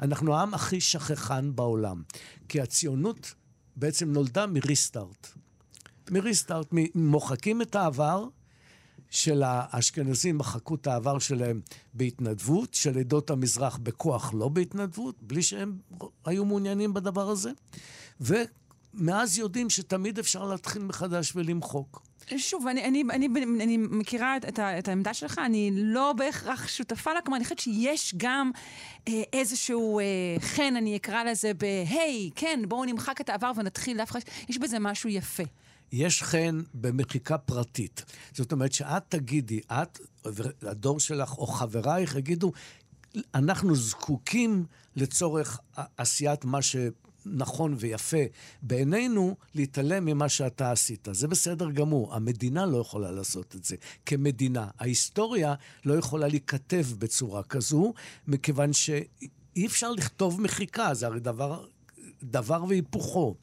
[0.00, 2.02] אנחנו העם הכי שכחן בעולם,
[2.48, 3.34] כי הציונות
[3.76, 5.28] בעצם נולדה מ restart.
[6.10, 8.24] מ restart, מוחקים את העבר,
[9.12, 11.60] של האשכנזים מחקו את העבר שלהם
[11.94, 15.76] בהתנדבות, של עדות המזרח בכוח לא בהתנדבות, בלי שהם
[16.24, 17.50] היו מעוניינים בדבר הזה.
[18.20, 22.02] ומאז יודעים שתמיד אפשר להתחיל מחדש ולמחוק.
[22.36, 23.28] שוב, אני, אני, אני,
[23.62, 28.14] אני מכירה את, את העמדה שלך, אני לא בהכרח שותפה לה, כלומר, אני חושבת שיש
[28.16, 28.50] גם
[29.08, 30.04] אה, איזשהו אה,
[30.40, 35.10] חן, אני אקרא לזה, בהיי, כן, בואו נמחק את העבר ונתחיל דווקא, יש בזה משהו
[35.10, 35.42] יפה.
[35.92, 38.04] יש חן במחיקה פרטית.
[38.34, 40.00] זאת אומרת שאת תגידי, את,
[40.62, 42.52] הדור שלך או חברייך יגידו,
[43.34, 44.64] אנחנו זקוקים
[44.96, 45.60] לצורך
[45.96, 48.16] עשיית מה שנכון ויפה
[48.62, 51.08] בעינינו, להתעלם ממה שאתה עשית.
[51.12, 52.14] זה בסדר גמור.
[52.14, 53.76] המדינה לא יכולה לעשות את זה
[54.06, 54.68] כמדינה.
[54.78, 57.94] ההיסטוריה לא יכולה להיכתב בצורה כזו,
[58.26, 61.66] מכיוון שאי אפשר לכתוב מחיקה, זה הרי דבר,
[62.22, 63.34] דבר והיפוכו.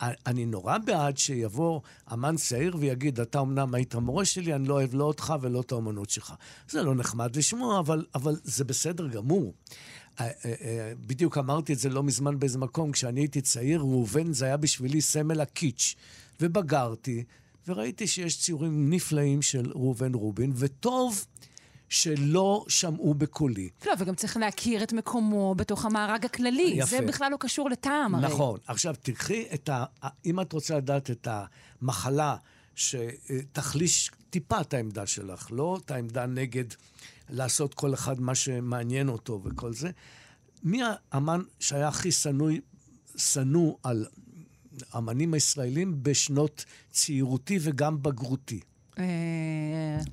[0.00, 1.80] אני נורא בעד שיבוא
[2.12, 5.72] אמן צעיר ויגיד, אתה אמנם היית מורה שלי, אני לא אוהב לא אותך ולא את
[5.72, 6.34] האמנות שלך.
[6.68, 9.54] זה לא נחמד לשמוע, אבל, אבל זה בסדר גמור.
[10.20, 14.32] אה, אה, אה, בדיוק אמרתי את זה לא מזמן באיזה מקום, כשאני הייתי צעיר, ראובן
[14.32, 15.94] זה היה בשבילי סמל הקיץ'.
[16.40, 17.24] ובגרתי,
[17.68, 21.26] וראיתי שיש ציורים נפלאים של ראובן רובין, וטוב
[21.88, 23.68] שלא שמעו בקולי.
[23.86, 26.72] לא, וגם צריך להכיר את מקומו בתוך המארג הכללי.
[26.76, 26.86] יפה.
[26.86, 28.26] זה בכלל לא קשור לטעם, הרי.
[28.26, 28.58] נכון.
[28.66, 29.84] עכשיו, תקחי את ה...
[30.26, 32.36] אם את רוצה לדעת את המחלה
[32.74, 36.64] שתחליש טיפה את העמדה שלך, לא את העמדה נגד
[37.28, 39.90] לעשות כל אחד מה שמעניין אותו וכל זה,
[40.62, 40.80] מי
[41.12, 42.50] האמן שהיה הכי שנוא,
[43.16, 44.06] שנוא על
[44.96, 48.60] אמנים הישראלים בשנות צעירותי וגם בגרותי?
[48.98, 49.04] אה,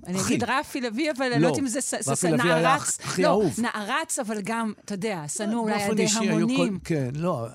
[0.08, 3.00] אני אגיד רפי לביא, אבל אני לא יודעת אם זה נערץ.
[3.04, 3.54] הכי אהוב.
[3.58, 6.80] לא, נערץ, אבל גם, אתה יודע, שנוא אולי על ידי המונים.
[6.84, 7.48] כן, לא.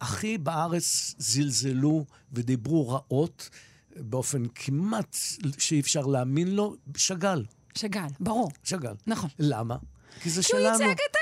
[0.00, 3.50] הכי בארץ זלזלו ודיברו רעות
[3.96, 5.16] באופן כמעט
[5.58, 7.44] שאי אפשר להאמין לו, שאגאל.
[7.74, 8.50] שאגאל, ברור.
[8.64, 8.94] שאגאל.
[9.06, 9.30] נכון.
[9.38, 9.76] למה?
[10.22, 10.78] כי זה שלנו.
[10.78, 11.16] כי הוא ייצג את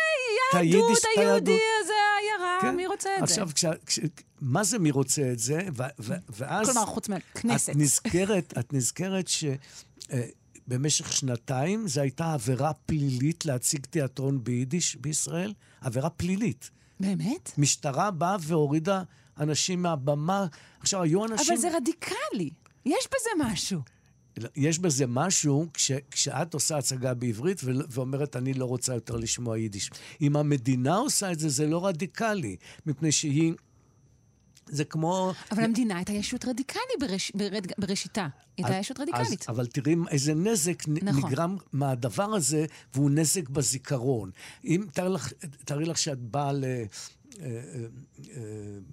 [0.55, 1.93] היהדות, היהודי הזה,
[2.25, 2.77] העיירה, כן.
[2.77, 3.71] מי רוצה את עכשיו, זה?
[3.83, 4.05] עכשיו,
[4.41, 5.59] מה זה מי רוצה את זה?
[5.77, 6.67] ו, ו, ואז...
[6.67, 7.71] כלומר, חוץ מהכנסת.
[7.71, 9.45] את נזכרת, את נזכרת ש...
[10.13, 10.27] אה,
[10.67, 16.71] במשך שנתיים זו הייתה עבירה פלילית להציג תיאטרון ביידיש בישראל, עבירה פלילית.
[17.01, 17.51] באמת?
[17.59, 19.03] משטרה באה והורידה
[19.41, 20.47] אנשים מהבמה.
[20.81, 21.53] עכשיו, היו אנשים...
[21.53, 22.51] אבל זה רדיקלי.
[22.87, 23.81] יש בזה משהו.
[24.57, 29.91] יש בזה משהו כש, כשאת עושה הצגה בעברית ואומרת, אני לא רוצה יותר לשמוע יידיש.
[30.21, 33.53] אם המדינה עושה את זה, זה לא רדיקלי, מפני שהיא...
[34.67, 35.33] זה כמו...
[35.51, 38.29] אבל המדינה הייתה ישות רדיקלי בראש, ברד, בראשיתה.
[38.57, 39.43] היא הייתה ישות רדיקלית.
[39.43, 41.31] אז, אבל תראי איזה נזק נכון.
[41.31, 44.31] נגרם מהדבר הזה, והוא נזק בזיכרון.
[44.65, 45.33] אם, תארי לך,
[45.65, 46.65] תארי לך שאת באה ל...
[47.41, 47.85] אה, אה,
[48.37, 48.43] אה,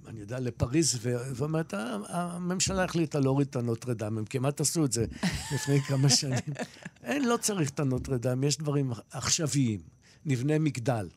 [0.08, 1.00] אני יודע, לפריז,
[1.36, 1.74] ואומרת,
[2.08, 5.06] הממשלה החליטה להוריד את הנוטרדם, הם כמעט עשו את זה
[5.54, 6.40] לפני כמה שנים.
[7.04, 9.80] אין, לא צריך את הנוטרדם, יש דברים עכשוויים.
[10.26, 11.08] נבנה מגדל.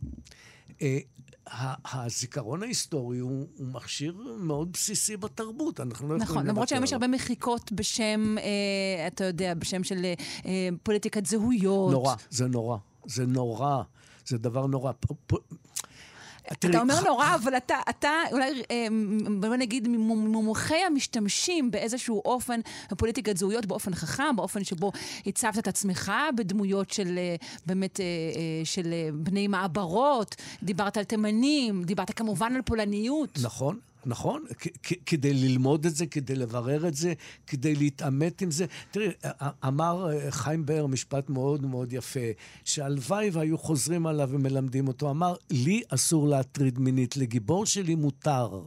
[1.92, 6.84] הזיכרון ההיסטורי הוא, הוא מכשיר מאוד בסיסי בתרבות, אנחנו לא נכון, יכולים נכון, למרות שהיום
[6.84, 10.04] יש הרבה מחיקות בשם, אה, אתה יודע, בשם של
[10.46, 11.92] אה, פוליטיקת זהויות.
[11.92, 12.78] נורא, זה נורא.
[13.06, 13.82] זה נורא.
[14.26, 14.92] זה דבר נורא.
[15.26, 15.34] פ,
[16.52, 18.86] אתה אומר נורא, אבל אתה, אתה אולי, אה,
[19.40, 24.92] בוא נגיד, ממומחי המשתמשים באיזשהו אופן בפוליטיקת זהויות, באופן חכם, באופן שבו
[25.26, 28.04] הצבת את עצמך בדמויות של אה, באמת, אה,
[28.64, 33.38] של בני מעברות, דיברת על תימנים, דיברת כמובן על פולניות.
[33.42, 33.78] נכון.
[34.06, 34.44] נכון,
[35.06, 37.12] כדי ללמוד את זה, כדי לברר את זה,
[37.46, 38.66] כדי להתעמת עם זה.
[38.90, 39.08] תראי,
[39.66, 42.20] אמר אה, חיים באר משפט מאוד מאוד יפה,
[42.64, 45.10] שהלוואי והיו חוזרים עליו ומלמדים אותו.
[45.10, 48.60] אמר, לי אסור להטריד מינית, לגיבור שלי מותר.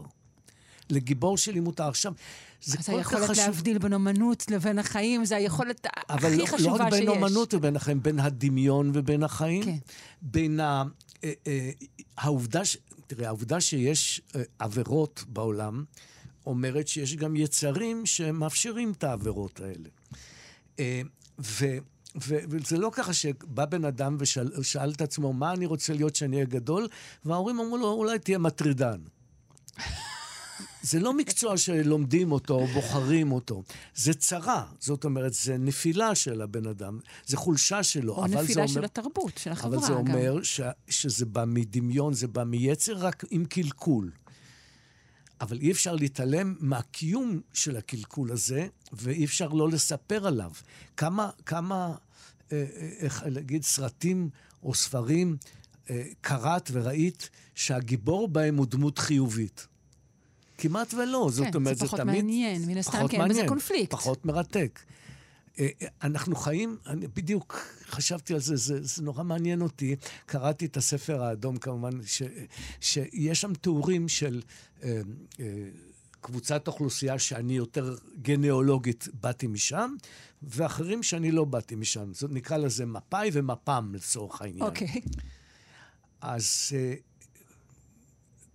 [0.90, 1.88] לגיבור שלי מותר.
[1.88, 2.14] עכשיו,
[2.62, 3.22] זה כל כך חשוב.
[3.22, 6.68] אז היכולת להבדיל בין אומנות לבין החיים, זה היכולת הכי לא, חשובה שיש.
[6.68, 9.64] אבל לא רק בין אומנות ובין החיים, בין הדמיון ובין החיים.
[9.64, 9.78] כן.
[10.22, 10.84] בין ה...
[11.24, 11.72] אה, אה,
[12.18, 12.78] העובדה ש...
[13.08, 15.84] תראה, העובדה שיש אה, עבירות בעולם,
[16.46, 19.90] אומרת שיש גם יצרים שמאפשרים את העבירות האלה.
[20.80, 21.02] אה,
[21.40, 21.66] ו...
[22.20, 26.46] וזה לא ככה שבא בן אדם ושאל את עצמו, מה אני רוצה להיות כשאני אהיה
[26.46, 26.88] גדול?
[27.26, 29.00] וההורים אמרו לו, אולי תהיה מטרידן.
[30.82, 33.64] זה לא מקצוע שלומדים אותו או בוחרים אותו,
[33.96, 34.66] זה צרה.
[34.80, 38.14] זאת אומרת, זה נפילה של הבן אדם, זה חולשה שלו.
[38.14, 39.78] או נפילה אומר, של התרבות, של החברה.
[39.78, 39.94] אבל זה.
[39.94, 44.12] אומר ש, שזה בא מדמיון, זה בא מיצר, רק עם קלקול.
[45.42, 50.52] אבל אי אפשר להתעלם מהקיום של הקלקול הזה, ואי אפשר לא לספר עליו.
[50.98, 51.96] כמה, כמה,
[52.52, 54.30] אה, אה, איך להגיד, סרטים
[54.64, 55.38] או ספרים
[55.90, 59.68] אה, קראת וראית שהגיבור בהם הוא דמות חיובית.
[60.58, 61.28] כמעט ולא.
[61.30, 62.16] כן, זאת אומרת, זה, זה פחות תמיד...
[62.16, 63.92] מעניין, מן הסתם כן, וזה קונפליקט.
[63.92, 64.80] פחות מרתק.
[65.60, 65.68] אה,
[66.04, 69.96] אנחנו חיים, אני בדיוק חשבתי על זה, זה, זה נורא מעניין אותי.
[70.26, 72.22] קראתי את הספר האדום כמובן, ש,
[72.82, 74.42] שיש שם תיאורים של
[74.84, 75.02] אה,
[75.40, 75.46] אה,
[76.22, 79.96] קבוצת אוכלוסייה שאני יותר גנאולוגית באתי משם,
[80.44, 82.14] ואחרים שאני לא באתי משם.
[82.14, 84.62] זאת נקרא לזה מפא"י ומפ"ם לצורך העניין.
[84.62, 84.88] אוקיי.
[84.88, 85.20] Okay.
[86.22, 86.94] אז אה,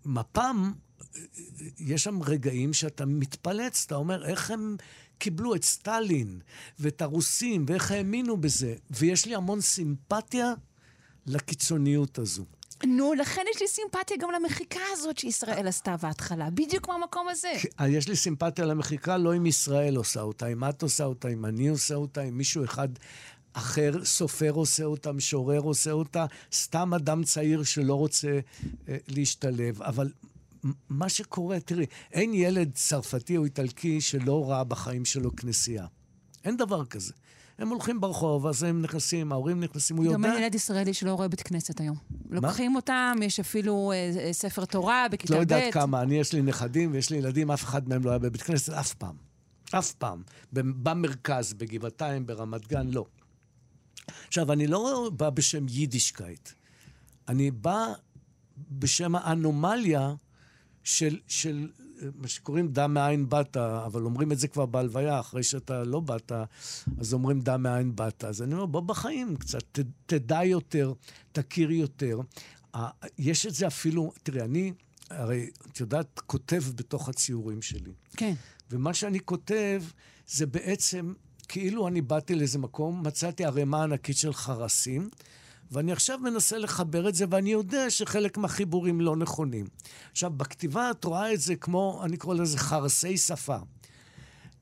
[0.05, 0.73] מפ"ם,
[1.79, 4.77] יש שם רגעים שאתה מתפלץ, אתה אומר, איך הם
[5.19, 6.41] קיבלו את סטלין
[6.79, 8.75] ואת הרוסים, ואיך האמינו בזה.
[8.91, 10.55] ויש לי המון סימפתיה
[11.27, 12.45] לקיצוניות הזו.
[12.87, 17.53] נו, לכן יש לי סימפתיה גם למחיקה הזאת שישראל עשתה בהתחלה, בדיוק מהמקום הזה.
[17.81, 21.45] אה, יש לי סימפתיה למחיקה לא אם ישראל עושה אותה, אם את עושה אותה, אם
[21.45, 22.89] אני עושה אותה, אם מישהו אחד
[23.53, 28.41] אחר, סופר עושה אותה, משורר עושה אותה, סתם אדם צעיר שלא רוצה
[28.89, 29.83] אה, להשתלב.
[29.83, 30.11] אבל
[30.89, 35.87] מה שקורה, תראי, אין ילד צרפתי או איטלקי שלא ראה בחיים שלו כנסייה.
[36.45, 37.13] אין דבר כזה.
[37.59, 40.17] הם הולכים ברחוב, אז הם נכנסים, ההורים נכנסים, הוא יודע...
[40.17, 41.97] גם אין ילד ישראלי שלא רואה בית כנסת היום.
[42.11, 42.37] מה?
[42.37, 45.37] לוקחים אותם, יש אפילו אה, אה ספר תורה בכיתה ב'.
[45.37, 48.19] לא יודעת כמה, אני יש לי נכדים ויש לי ילדים, אף אחד מהם לא היה
[48.19, 49.15] בבית כנסת אף פעם.
[49.71, 50.23] אף פעם.
[50.53, 53.07] במרכז, בגבעתיים, ברמת גן, לא.
[54.29, 56.49] עכשיו, אני לא בא בשם יידישקייט.
[57.29, 57.87] אני בא
[58.71, 60.15] בשם האנומליה
[60.85, 61.69] של, של
[62.15, 66.33] מה שקוראים דם מאין באת, אבל אומרים את זה כבר בהלוויה, אחרי שאתה לא באת,
[66.99, 68.25] אז אומרים דם מאין באת.
[68.25, 70.93] אז אני אומר, בוא בחיים קצת, ת, תדע יותר,
[71.33, 72.21] תכיר יותר.
[73.19, 74.73] יש את זה אפילו, תראי, אני,
[75.11, 77.93] הרי, את יודעת, כותב בתוך הציורים שלי.
[78.17, 78.35] כן.
[78.71, 79.83] ומה שאני כותב
[80.27, 81.13] זה בעצם,
[81.49, 85.09] כאילו אני באתי לאיזה מקום, מצאתי ערימה ענקית של חרסים,
[85.73, 89.67] ואני עכשיו מנסה לחבר את זה, ואני יודע שחלק מהחיבורים לא נכונים.
[90.13, 93.57] עכשיו, בכתיבה את רואה את זה כמו, אני קורא לזה חרסי שפה.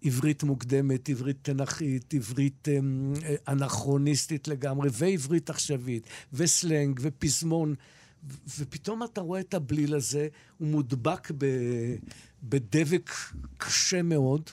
[0.03, 3.13] עברית מוקדמת, עברית תנכית, עברית אמ,
[3.49, 7.75] אנכרוניסטית לגמרי, ועברית עכשווית, וסלנג, ופזמון.
[8.59, 11.47] ופתאום אתה רואה את הבליל הזה, הוא מודבק ב,
[12.43, 13.11] בדבק
[13.59, 14.51] קשה מאוד,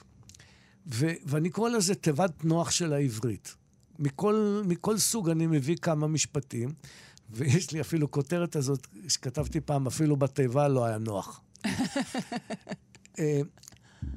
[0.87, 3.55] ו, ואני קורא לזה תיבת נוח של העברית.
[3.99, 6.69] מכל, מכל סוג אני מביא כמה משפטים,
[7.29, 11.41] ויש לי אפילו כותרת הזאת שכתבתי פעם, אפילו בתיבה לא היה נוח.
[13.19, 13.41] אה,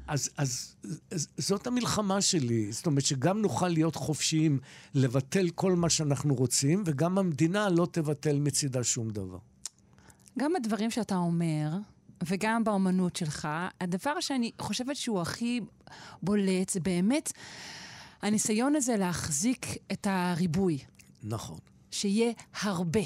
[0.07, 0.75] אז, אז,
[1.11, 2.71] אז זאת המלחמה שלי.
[2.71, 4.59] זאת אומרת שגם נוכל להיות חופשיים
[4.93, 9.37] לבטל כל מה שאנחנו רוצים, וגם המדינה לא תבטל מצידה שום דבר.
[10.39, 11.69] גם הדברים שאתה אומר,
[12.27, 13.47] וגם באומנות שלך,
[13.81, 15.61] הדבר שאני חושבת שהוא הכי
[16.23, 17.31] בולט זה באמת
[18.21, 20.77] הניסיון הזה להחזיק את הריבוי.
[21.23, 21.59] נכון.
[21.91, 22.31] שיהיה
[22.61, 23.01] הרבה.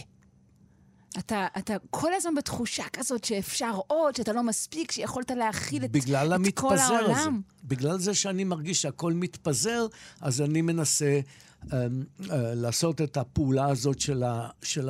[1.20, 5.90] אתה, אתה כל הזמן בתחושה כזאת שאפשר עוד, שאתה לא מספיק, שיכולת להכיל את,
[6.48, 7.12] את כל העולם.
[7.12, 7.30] הזה.
[7.64, 9.88] בגלל זה שאני מרגיש שהכל מתפזר,
[10.22, 11.20] אז אני מנסה
[11.74, 11.88] אה, אה,
[12.56, 14.90] לעשות את הפעולה הזאת של, ה, של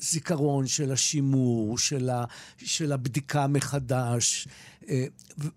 [0.00, 2.24] הזיכרון, של השימור, של, ה,
[2.58, 4.48] של הבדיקה מחדש.
[4.88, 5.06] אה,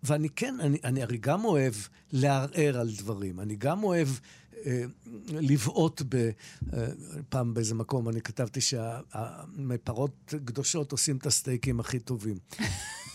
[0.04, 1.74] ואני כן, אני, אני הרי גם אוהב
[2.12, 3.40] לערער על דברים.
[3.40, 4.08] אני גם אוהב
[4.66, 4.84] אה,
[5.28, 6.16] לבעוט ב...
[6.74, 6.88] אה,
[7.30, 12.38] פעם באיזה מקום אני כתבתי שהפרות קדושות עושים את הסטייקים הכי טובים.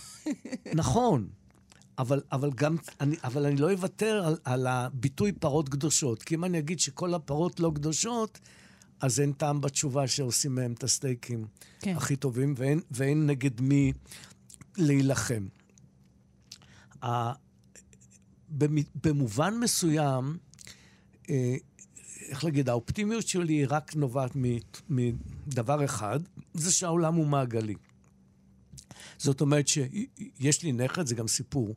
[0.75, 1.29] נכון.
[1.99, 6.23] אבל, אבל גם, אני, אבל אני לא אוותר על, על הביטוי פרות קדושות.
[6.23, 8.39] כי אם אני אגיד שכל הפרות לא קדושות,
[9.01, 11.47] אז אין טעם בתשובה שעושים מהם את הסטייקים
[11.81, 11.97] כן.
[11.97, 13.93] הכי טובים, ואין, ואין נגד מי
[14.77, 15.47] להילחם.
[19.03, 20.39] במובן מסוים,
[21.31, 21.57] אה,
[22.29, 24.31] איך להגיד, האופטימיות שלי רק נובעת
[24.89, 26.21] מדבר אחד,
[26.55, 27.75] זה שהעולם הוא מעגלי.
[29.19, 31.75] זאת אומרת שיש לי נכד, זה גם סיפור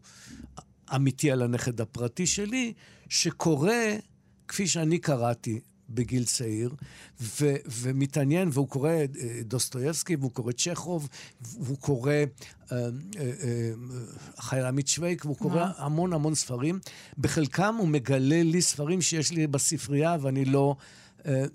[0.96, 2.74] אמיתי על הנכד הפרטי שלי,
[3.10, 3.96] שקורה,
[4.48, 5.60] כפי שאני קראתי,
[5.90, 6.76] בגיל צעיר,
[7.22, 9.06] ו- ומתעניין, והוא קורא אה,
[9.44, 11.10] דוסטויבסקי, והוא קורא צ'כוב,
[11.42, 12.78] והוא קורא אה,
[13.20, 13.72] אה,
[14.40, 16.80] חייל עמית שווייק, והוא קורא המון המון ספרים.
[17.18, 20.76] בחלקם הוא מגלה לי ספרים שיש לי בספרייה, ואני לא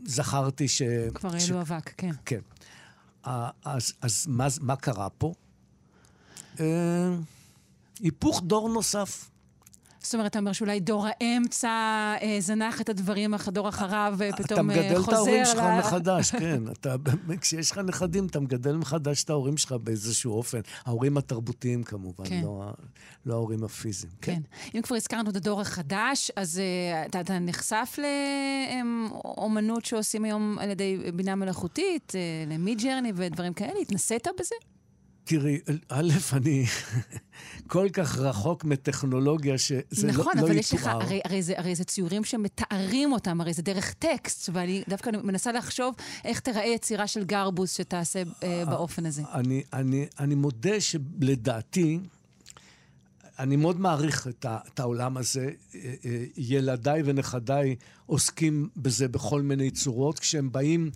[0.04, 0.82] זכרתי ש...
[1.14, 1.50] כבר ש...
[1.50, 2.10] אלו אבק, כן.
[2.24, 2.40] כן.
[3.64, 5.32] אז, אז מה, מה קרה פה?
[8.00, 9.30] היפוך דור נוסף.
[10.02, 11.68] זאת אומרת, אתה אומר שאולי דור האמצע
[12.22, 14.54] אה, זנח את הדברים, אך הדור אחריו אה, פתאום חוזר...
[14.54, 16.62] אתה מגדל את ההורים שלך מחדש, כן.
[16.72, 16.94] אתה,
[17.40, 20.60] כשיש לך נכדים, אתה מגדל מחדש את ההורים שלך באיזשהו אופן.
[20.84, 22.40] ההורים התרבותיים כמובן, כן.
[22.44, 22.72] לא,
[23.26, 24.12] לא ההורים הפיזיים.
[24.20, 24.34] כן.
[24.34, 24.78] כן.
[24.78, 27.98] אם כבר הזכרנו את הדור החדש, אז uh, אתה, אתה נחשף
[29.24, 33.80] לאומנות שעושים היום על ידי בינה מלאכותית, uh, למיד ג'רני ודברים כאלה?
[33.80, 34.54] התנסית בזה?
[35.24, 36.64] תראי, א', אני
[37.66, 40.32] כל כך רחוק מטכנולוגיה שזה נכון, לא, לא יתואר.
[40.32, 43.92] נכון, אבל יש לך, הרי, הרי, זה, הרי זה ציורים שמתארים אותם, הרי זה דרך
[43.92, 49.22] טקסט, ואני דווקא מנסה לחשוב איך תיראה יצירה של גרבוס שתעשה אה, באופן הזה.
[49.34, 51.98] אני, אני, אני מודה שלדעתי,
[53.38, 55.50] אני מאוד מעריך את, ה, את העולם הזה.
[55.74, 60.18] אה, אה, ילדיי ונכדיי עוסקים בזה בכל מיני צורות.
[60.18, 60.90] כשהם באים...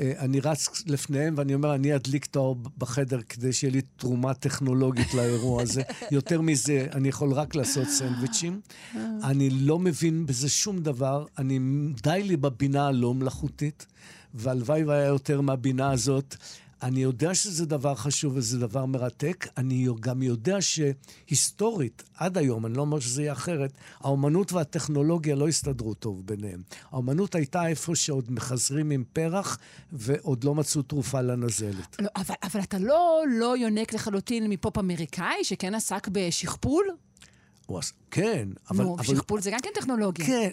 [0.00, 4.34] אה, אני רץ לפניהם ואני אומר, אני אדליק את האור בחדר כדי שיהיה לי תרומה
[4.34, 5.82] טכנולוגית לאירוע הזה.
[6.10, 8.60] יותר מזה, אני יכול רק לעשות סנדוויצ'ים.
[9.24, 11.24] אני לא מבין בזה שום דבר.
[11.38, 11.58] אני,
[12.02, 13.86] די לי בבינה הלא מלאכותית,
[14.34, 16.36] והלוואי והיה יותר מהבינה הזאת.
[16.82, 19.46] אני יודע שזה דבר חשוב וזה דבר מרתק.
[19.56, 25.48] אני גם יודע שהיסטורית, עד היום, אני לא אומר שזה יהיה אחרת, האומנות והטכנולוגיה לא
[25.48, 26.62] הסתדרו טוב ביניהם.
[26.90, 29.58] האומנות הייתה איפה שעוד מחזרים עם פרח
[29.92, 31.96] ועוד לא מצאו תרופה לנזלת.
[32.00, 36.86] לא, אבל, אבל אתה לא, לא יונק לחלוטין מפופ אמריקאי שכן עסק בשכפול?
[37.66, 37.92] הוא עש...
[38.10, 38.84] כן, אבל...
[38.84, 39.04] נו, אבל...
[39.04, 40.26] שכפול זה גם כן טכנולוגיה.
[40.26, 40.48] כן,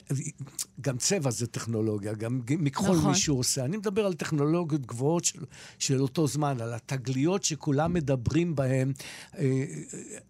[0.82, 3.12] גם צבע זה טכנולוגיה, גם מכחול נכון.
[3.12, 3.66] מישהו עושה.
[3.66, 5.46] אני מדבר על טכנולוגיות גבוהות של,
[5.80, 8.94] של אותו זמן, על התגליות שכולם מדברים בהן,
[9.38, 9.66] אה,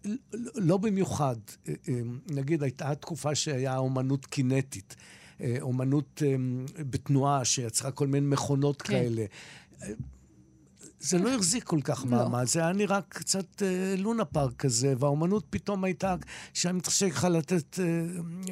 [0.04, 0.10] אה,
[0.54, 1.36] לא במיוחד.
[1.68, 4.96] אה, אה, נגיד, הייתה תקופה שהיה אומנות קינטית.
[5.40, 6.34] אה, אומנות אה,
[6.90, 8.92] בתנועה שיצרה כל מיני מכונות כן.
[8.92, 9.24] כאלה.
[11.02, 12.10] זה לא החזיק כל כך לא.
[12.10, 16.14] מעמד, זה היה נראה קצת אה, לונה פארק כזה, והאומנות פתאום הייתה,
[16.54, 17.84] שהיה מתחשק לך לתת אה,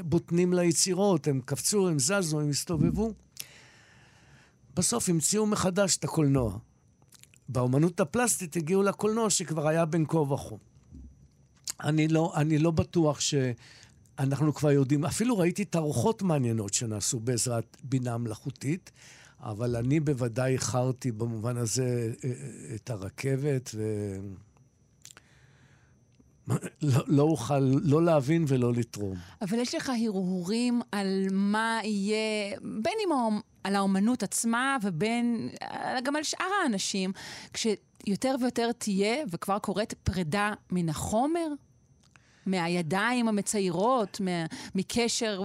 [0.05, 3.13] בוטנים ליצירות, הם קפצו, הם זזו, הם הסתובבו.
[4.77, 6.59] בסוף המציאו מחדש את הקולנוע.
[7.49, 10.55] באומנות הפלסטית הגיעו לקולנוע שכבר היה בין כה וכה.
[11.83, 18.19] אני לא, אני לא בטוח שאנחנו כבר יודעים, אפילו ראיתי תערוכות מעניינות שנעשו בעזרת בינה
[18.19, 18.91] מלאכותית.
[19.43, 23.83] אבל אני בוודאי איחרתי במובן הזה אה, אה, את הרכבת, ו...
[26.83, 29.17] לא, לא אוכל לא להבין ולא לתרום.
[29.43, 35.51] אבל יש לך הרהורים על מה יהיה, בין אם על האומנות עצמה ובין
[36.05, 37.13] גם על שאר האנשים,
[37.53, 41.47] כשיותר ויותר תהיה, וכבר קורית, פרידה מן החומר?
[42.51, 45.45] מהידיים המציירות, מה, מקשר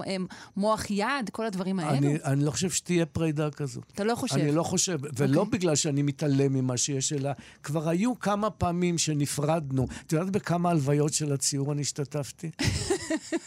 [0.58, 1.98] מוח יד, כל הדברים האלו?
[1.98, 3.82] אני, אני לא חושב שתהיה פרידה כזו.
[3.94, 4.36] אתה לא חושב?
[4.36, 5.46] אני לא חושב, ולא okay.
[5.46, 7.30] בגלל שאני מתעלם ממה שיש, אלא
[7.64, 9.88] כבר היו כמה פעמים שנפרדנו.
[10.08, 12.50] את יודעת בכמה הלוויות של הציור אני השתתפתי?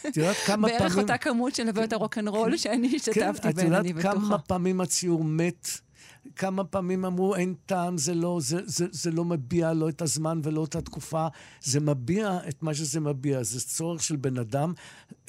[0.07, 0.79] את יודעת כמה פעמים...
[0.79, 4.09] בערך אותה כמות של הלוויות הרוקנרול שאני השתתפתי בהן, אני בטוחה.
[4.09, 5.88] את יודעת כמה פעמים הציור מת?
[6.35, 10.41] כמה פעמים אמרו, אין טעם, זה לא, זה, זה, זה לא מביע לא את הזמן
[10.43, 11.27] ולא את התקופה,
[11.63, 13.43] זה מביע את מה שזה מביע.
[13.43, 14.73] זה צורך של בן אדם,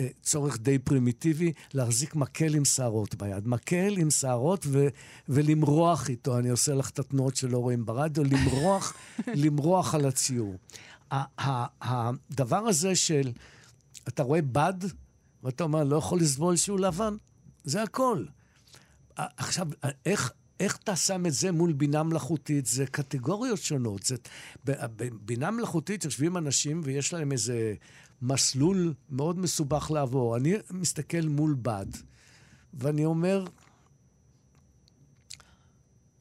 [0.00, 3.48] אה, צורך די פרימיטיבי, להחזיק מקל עם שערות ביד.
[3.48, 4.88] מקל עם שערות ו,
[5.28, 6.38] ולמרוח איתו.
[6.38, 8.94] אני עושה לך את התנועות שלא רואים ברדיו, למרוח,
[9.42, 10.56] למרוח על הציור.
[11.80, 13.32] הדבר הזה של,
[14.08, 14.74] אתה רואה בד,
[15.42, 17.16] ואתה אומר, לא יכול לסבול שהוא לבן,
[17.64, 18.24] זה הכל.
[19.16, 19.68] עכשיו,
[20.06, 22.66] איך, איך אתה שם את זה מול בינה מלאכותית?
[22.66, 24.02] זה קטגוריות שונות.
[24.02, 24.16] זה,
[24.64, 27.74] בבינה מלאכותית יושבים אנשים ויש להם איזה
[28.22, 30.36] מסלול מאוד מסובך לעבור.
[30.36, 31.86] אני מסתכל מול בד,
[32.74, 33.44] ואני אומר,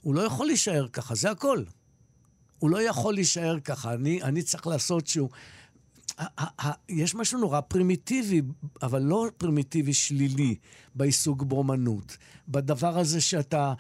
[0.02, 1.64] הוא לא יכול להישאר ככה, זה הכל.
[2.60, 3.94] הוא לא יכול להישאר ככה.
[3.94, 5.30] אני, אני צריך לעשות שהוא...
[6.90, 8.42] יש משהו נורא פרימיטיבי,
[8.82, 10.56] אבל לא פרימיטיבי שלילי
[10.96, 12.18] בעיסוק באומנות.
[12.48, 13.74] בדבר הזה שאתה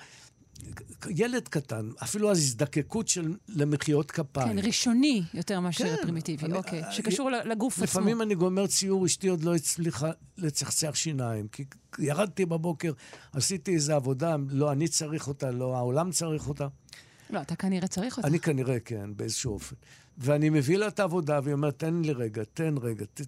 [1.09, 4.61] ילד קטן, אפילו הזדקקות של למחיאות כפיים.
[4.61, 6.83] כן, ראשוני יותר מאשר כן, פרימיטיבי, אני, אוקיי.
[6.91, 8.01] שקשור אני, לגוף לפעמים עצמו.
[8.01, 11.63] לפעמים אני גומר ציור, אשתי עוד לא הצליחה לצחצח שיניים, כי
[11.99, 12.91] ירדתי בבוקר,
[13.33, 16.67] עשיתי איזו עבודה, לא אני צריך אותה, לא העולם צריך אותה.
[17.29, 18.27] לא, אתה כנראה צריך אותה.
[18.27, 19.75] אני כנראה, כן, באיזשהו אופן.
[20.17, 23.05] ואני מביא לה את העבודה, והיא אומרת, תן לי רגע, תן רגע.
[23.13, 23.21] ת...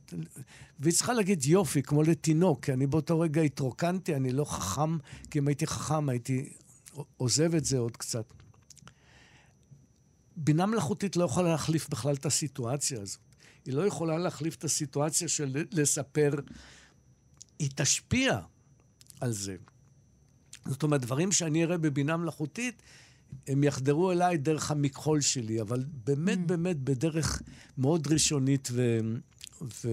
[0.79, 4.97] והיא צריכה להגיד יופי, כמו לתינוק, כי אני באותו רגע התרוקנתי, אני לא חכם,
[5.31, 6.53] כי אם הייתי חכם הייתי
[7.17, 8.34] עוזב את זה עוד קצת.
[10.36, 13.19] בינה מלאכותית לא יכולה להחליף בכלל את הסיטואציה הזאת.
[13.65, 16.32] היא לא יכולה להחליף את הסיטואציה של לספר,
[17.60, 18.39] היא תשפיע
[19.19, 19.56] על זה.
[20.65, 22.82] זאת אומרת, דברים שאני אראה בבינה מלאכותית,
[23.47, 26.41] הם יחדרו אליי דרך המכחול שלי, אבל באמת, mm.
[26.41, 27.41] באמת בדרך
[27.78, 28.99] מאוד ראשונית ו...
[29.61, 29.89] ו...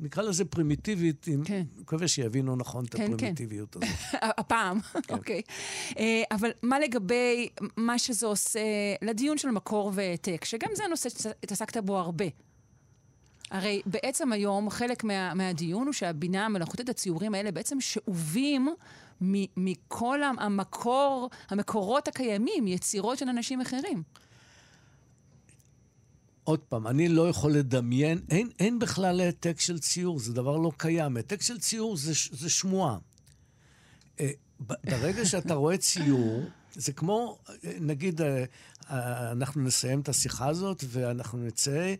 [0.00, 1.62] נקרא לזה פרימיטיבית, אני כן.
[1.78, 3.14] מקווה שיבינו נכון את כן, כן.
[3.14, 3.86] הפרימיטיביות כן.
[3.86, 4.22] הזאת.
[4.38, 5.14] הפעם, כן.
[5.14, 5.42] אוקיי.
[5.98, 8.60] אה, אבל מה לגבי מה שזה עושה
[9.02, 12.24] לדיון של מקור והעתק, שגם זה הנושא שהתעסקת בו הרבה.
[13.50, 18.68] הרי בעצם היום חלק מה, מהדיון הוא שהבינה המלאכותית, הציורים האלה בעצם שאובים
[19.56, 24.02] מכל המקור, המקורות הקיימים, יצירות של אנשים אחרים.
[26.44, 30.72] עוד פעם, אני לא יכול לדמיין, אין, אין בכלל העתק של ציור, זה דבר לא
[30.76, 31.16] קיים.
[31.16, 32.98] העתק של ציור זה, זה שמועה.
[34.20, 34.30] אה,
[34.60, 36.42] ברגע שאתה רואה ציור,
[36.74, 37.38] זה כמו,
[37.80, 38.44] נגיד, אה,
[38.90, 41.94] אה, אנחנו נסיים את השיחה הזאת ואנחנו נצא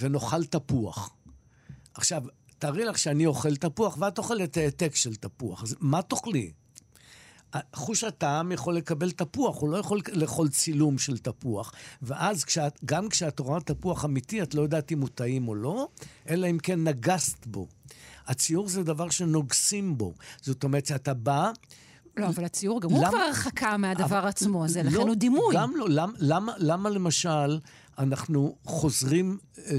[0.00, 1.14] ונאכל תפוח.
[1.94, 2.22] עכשיו,
[2.58, 5.64] תארי לך שאני אוכל תפוח ואת אוכלת העתק של תפוח.
[5.80, 6.52] מה תאכלי?
[7.74, 11.72] חוש הטעם יכול לקבל תפוח, הוא לא יכול לאכול צילום של תפוח.
[12.02, 15.88] ואז כשאת, גם כשאת רואה תפוח אמיתי, את לא יודעת אם הוא טעים או לא,
[16.28, 17.66] אלא אם כן נגסת בו.
[18.26, 20.14] הציור זה דבר שנוגסים בו.
[20.42, 21.50] זאת אומרת שאתה בא...
[22.16, 25.54] לא, אבל הציור גם הוא כבר הרחקה מהדבר אבל, עצמו, זה לא, לכן הוא דימוי.
[25.54, 27.58] גם לא, למה, למה, למה למשל
[27.98, 29.76] אנחנו חוזרים אה,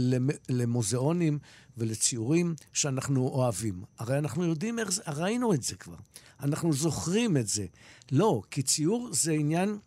[0.50, 1.40] למוזיאונים
[1.78, 3.84] ולציורים שאנחנו אוהבים?
[4.00, 5.96] הרי אנחנו יודעים איך זה, ראינו את זה כבר.
[6.40, 7.66] אנחנו זוכרים את זה.
[8.12, 9.78] לא, כי ציור זה עניין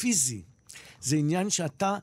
[0.00, 0.42] פיזי.
[1.00, 1.98] זה עניין שאתה...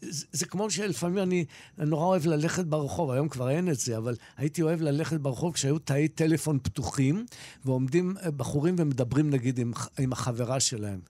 [0.00, 1.44] זה, זה כמו שלפעמים אני
[1.78, 5.78] נורא אוהב ללכת ברחוב, היום כבר אין את זה, אבל הייתי אוהב ללכת ברחוב כשהיו
[5.78, 7.26] תאי טלפון פתוחים,
[7.64, 11.00] ועומדים אה, בחורים ומדברים נגיד עם, עם החברה שלהם.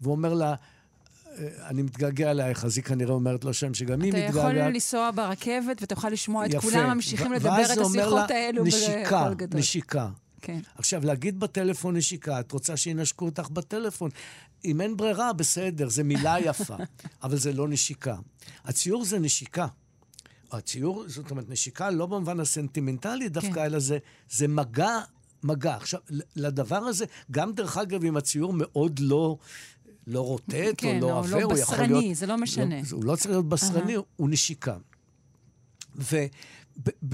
[0.00, 0.54] והוא אומר לה,
[1.38, 4.30] אה, אני מתגעגע אלייך, אז היא כנראה אומרת לו שם שגם היא מתגעגעת.
[4.30, 10.08] אתה יכול לנסוע ברכבת ותוכל לשמוע את כולם ממשיכים לדבר את השיחות האלו נשיקה, נשיקה.
[10.42, 10.60] כן.
[10.74, 14.10] עכשיו, להגיד בטלפון נשיקה, את רוצה שינשקו אותך בטלפון.
[14.64, 16.76] אם אין ברירה, בסדר, זו מילה יפה,
[17.22, 18.16] אבל זה לא נשיקה.
[18.64, 19.66] הציור זה נשיקה.
[20.52, 23.64] הציור, זאת אומרת, נשיקה לא במובן הסנטימנטלי דווקא, כן.
[23.64, 23.98] אלא זה,
[24.30, 24.98] זה מגע,
[25.42, 25.76] מגע.
[25.76, 26.00] עכשיו,
[26.36, 29.38] לדבר הזה, גם דרך אגב, אם הציור מאוד לא...
[30.06, 31.88] לא רוטט כן, או לא עבה, לא הוא בשרני, יכול להיות...
[31.88, 32.76] כן, לא בשרני, זה לא משנה.
[32.76, 34.00] לא, הוא לא צריך להיות בשרני, uh-huh.
[34.16, 34.76] הוא נשיקה.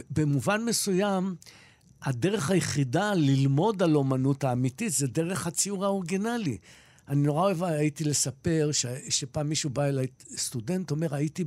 [0.08, 1.36] ובמובן מסוים,
[2.02, 6.58] הדרך היחידה ללמוד על אומנות האמיתית זה דרך הציור האורגינלי.
[7.08, 11.44] אני נורא אוהב, הייתי לספר ש, שפעם מישהו בא אליי, סטודנט, אומר, הייתי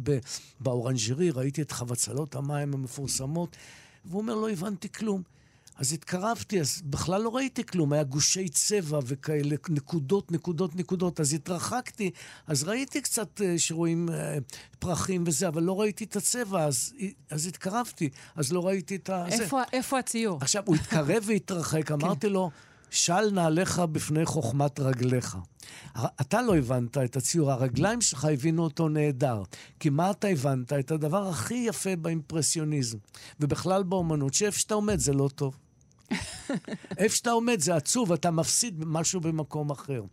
[0.60, 3.58] באורנג'רי, ראיתי את חבצלות המים המפורסמות,
[4.06, 5.22] והוא אומר, לא הבנתי כלום.
[5.80, 11.20] אז התקרבתי, אז בכלל לא ראיתי כלום, היה גושי צבע וכאלה, נקודות, נקודות, נקודות.
[11.20, 12.12] אז התרחקתי,
[12.48, 14.38] אז ראיתי קצת אה, שרואים אה,
[14.80, 16.94] פרחים וזה, אבל לא ראיתי את הצבע, אז,
[17.30, 19.26] אז התקרבתי, אז לא ראיתי את ה...
[19.28, 20.38] איפה, איפה הציור?
[20.42, 21.94] עכשיו, הוא התקרב והתרחק, כן.
[21.94, 22.50] אמרתי לו,
[22.90, 25.38] של נעליך בפני חוכמת רגליך.
[26.22, 29.44] אתה לא הבנת את הציור, הרגליים שלך הבינו אותו נהדר.
[29.80, 30.74] כי מה אתה הבנת?
[30.74, 32.98] את הדבר הכי יפה באימפרסיוניזם,
[33.40, 35.58] ובכלל באומנות, שאיפה שאתה עומד זה לא טוב.
[36.98, 40.04] איפה שאתה עומד זה עצוב, אתה מפסיד משהו במקום אחר.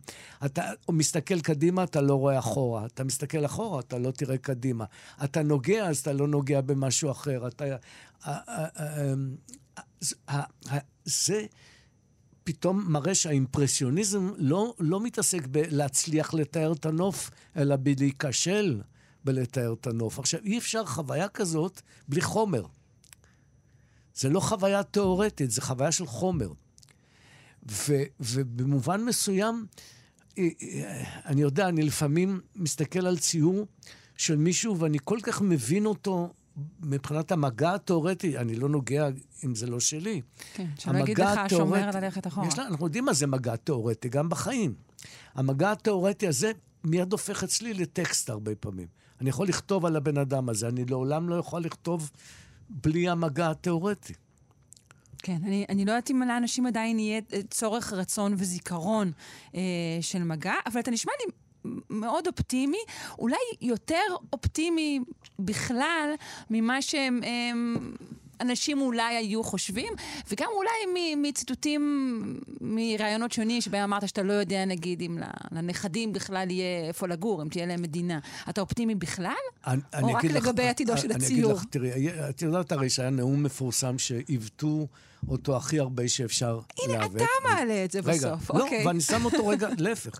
[0.45, 2.85] אתה מסתכל קדימה, אתה לא רואה אחורה.
[2.85, 4.85] אתה מסתכל אחורה, אתה לא תראה קדימה.
[5.23, 7.47] אתה נוגע, אז אתה לא נוגע במשהו אחר.
[7.47, 7.65] אתה...
[11.05, 11.45] זה
[12.43, 18.81] פתאום מראה שהאימפרסיוניזם לא, לא מתעסק בלהצליח לתאר את הנוף, אלא בלהיכשל
[19.23, 20.19] בלתאר את הנוף.
[20.19, 22.63] עכשיו, אי אפשר חוויה כזאת בלי חומר.
[24.17, 26.49] זה לא חוויה תיאורטית, זה חוויה של חומר.
[27.71, 29.65] ו, ובמובן מסוים,
[30.37, 33.67] אה, אה, אני יודע, אני לפעמים מסתכל על ציור
[34.17, 36.33] של מישהו ואני כל כך מבין אותו
[36.79, 39.07] מבחינת המגע התיאורטי, אני לא נוגע
[39.45, 40.21] אם זה לא שלי.
[40.53, 42.47] כן, שלא יגיד לך השומר ללכת אחורה.
[42.47, 44.73] יש לה, אנחנו יודעים מה זה מגע תיאורטי, גם בחיים.
[45.35, 46.51] המגע התיאורטי הזה
[46.83, 48.87] מיד הופך אצלי לטקסט הרבה פעמים.
[49.21, 52.11] אני יכול לכתוב על הבן אדם הזה, אני לעולם לא יכול לכתוב
[52.69, 54.13] בלי המגע התיאורטי.
[55.23, 59.11] כן, אני, אני לא יודעת אם לאנשים עדיין יהיה אה, צורך, רצון וזיכרון
[59.55, 59.61] אה,
[60.01, 61.31] של מגע, אבל אתה נשמע לי
[61.89, 62.77] מאוד אופטימי,
[63.19, 64.03] אולי יותר
[64.33, 64.99] אופטימי
[65.39, 66.13] בכלל
[66.49, 67.21] ממה שהם...
[67.23, 67.93] הם,
[68.41, 69.93] אנשים אולי היו חושבים,
[70.31, 75.17] וגם אולי מציטוטים מראיונות שונים שבהם אמרת שאתה לא יודע, נגיד, אם
[75.51, 78.19] לנכדים בכלל יהיה איפה לגור, אם תהיה להם מדינה.
[78.49, 79.33] אתה אופטימי בכלל?
[79.67, 81.31] אני, או אני רק לגבי לך, עתידו אני, של הציור?
[81.31, 84.87] אני אגיד לך, תראי, את יודעת הרי שהיה נאום מפורסם שעיוותו
[85.27, 87.21] אותו הכי הרבה שאפשר להיאבק.
[87.21, 88.87] הנה, אתה מעלה את זה רגע, בסוף, לא, אוקיי.
[88.87, 90.19] ואני שם אותו רגע, להפך.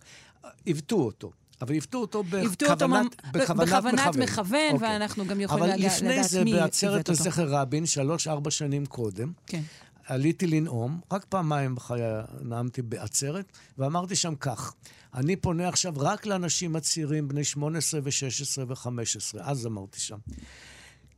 [0.65, 1.31] עיוותו אותו.
[1.61, 4.23] אבל עיוותו אותו בכוונת, בכוונת, בכוונת מכוון.
[4.23, 4.89] מכוון, אוקיי.
[4.89, 6.11] ואנחנו גם יכולים לדעת מי עיוות אותו.
[6.11, 9.61] אבל לפני זה, בעצרת לזכר רבין, שלוש-ארבע שנים קודם, כן.
[10.05, 12.01] עליתי לנאום, רק פעמיים בחיי
[12.41, 14.73] נאמתי בעצרת, ואמרתי שם כך,
[15.13, 20.17] אני פונה עכשיו רק לאנשים הצעירים, בני 18 ו-16 ו-15, אז אמרתי שם.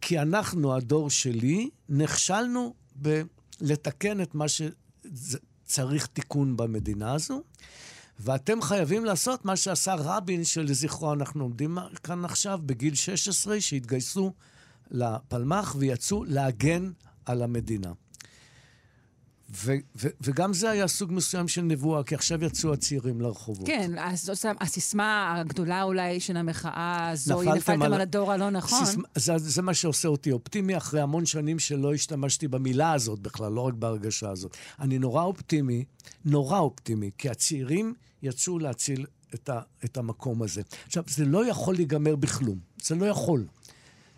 [0.01, 7.41] כי אנחנו, הדור שלי, נכשלנו בלתקן את מה שצריך תיקון במדינה הזו.
[8.19, 14.33] ואתם חייבים לעשות מה שעשה רבין, שלזכרו אנחנו עומדים כאן עכשיו, בגיל 16, שהתגייסו
[14.91, 16.91] לפלמ"ח ויצאו להגן
[17.25, 17.91] על המדינה.
[19.55, 23.67] ו- ו- וגם זה היה סוג מסוים של נבואה, כי עכשיו יצאו הצעירים לרחובות.
[23.67, 27.93] כן, אז הסיסמה הגדולה אולי של המחאה הזו, נפלתם על...
[27.93, 28.85] על הדור הלא נכון.
[28.85, 33.51] סיסמה, זה, זה מה שעושה אותי אופטימי, אחרי המון שנים שלא השתמשתי במילה הזאת בכלל,
[33.51, 34.57] לא רק בהרגשה הזאת.
[34.79, 35.85] אני נורא אופטימי,
[36.25, 40.61] נורא אופטימי, כי הצעירים יצאו להציל את, ה- את המקום הזה.
[40.85, 42.59] עכשיו, זה לא יכול להיגמר בכלום.
[42.83, 43.47] זה לא יכול.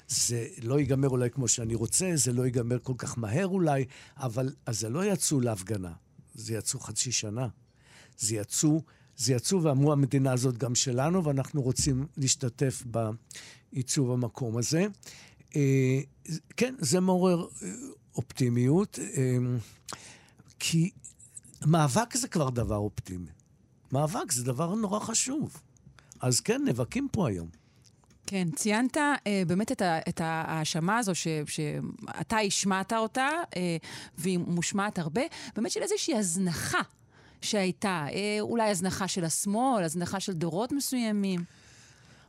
[0.07, 3.85] זה לא ייגמר אולי כמו שאני רוצה, זה לא ייגמר כל כך מהר אולי,
[4.17, 5.93] אבל אז זה לא יצאו להפגנה,
[6.33, 7.47] זה יצאו חצי שנה.
[8.17, 8.81] זה יצאו,
[9.17, 12.83] זה יצאו ואמרו, המדינה הזאת גם שלנו, ואנחנו רוצים להשתתף
[13.73, 14.85] בעיצוב המקום הזה.
[15.55, 15.99] אה,
[16.57, 17.71] כן, זה מעורר אה,
[18.15, 19.37] אופטימיות, אה,
[20.59, 20.89] כי
[21.65, 23.29] מאבק זה כבר דבר אופטימי.
[23.91, 25.61] מאבק זה דבר נורא חשוב.
[26.21, 27.47] אז כן, נאבקים פה היום.
[28.27, 33.77] כן, ציינת אה, באמת את, ה, את ההאשמה הזו ש, שאתה השמעת אותה, אה,
[34.17, 35.21] והיא מושמעת הרבה,
[35.55, 36.81] באמת של איזושהי הזנחה
[37.41, 41.43] שהייתה, אה, אולי הזנחה של השמאל, הזנחה של דורות מסוימים.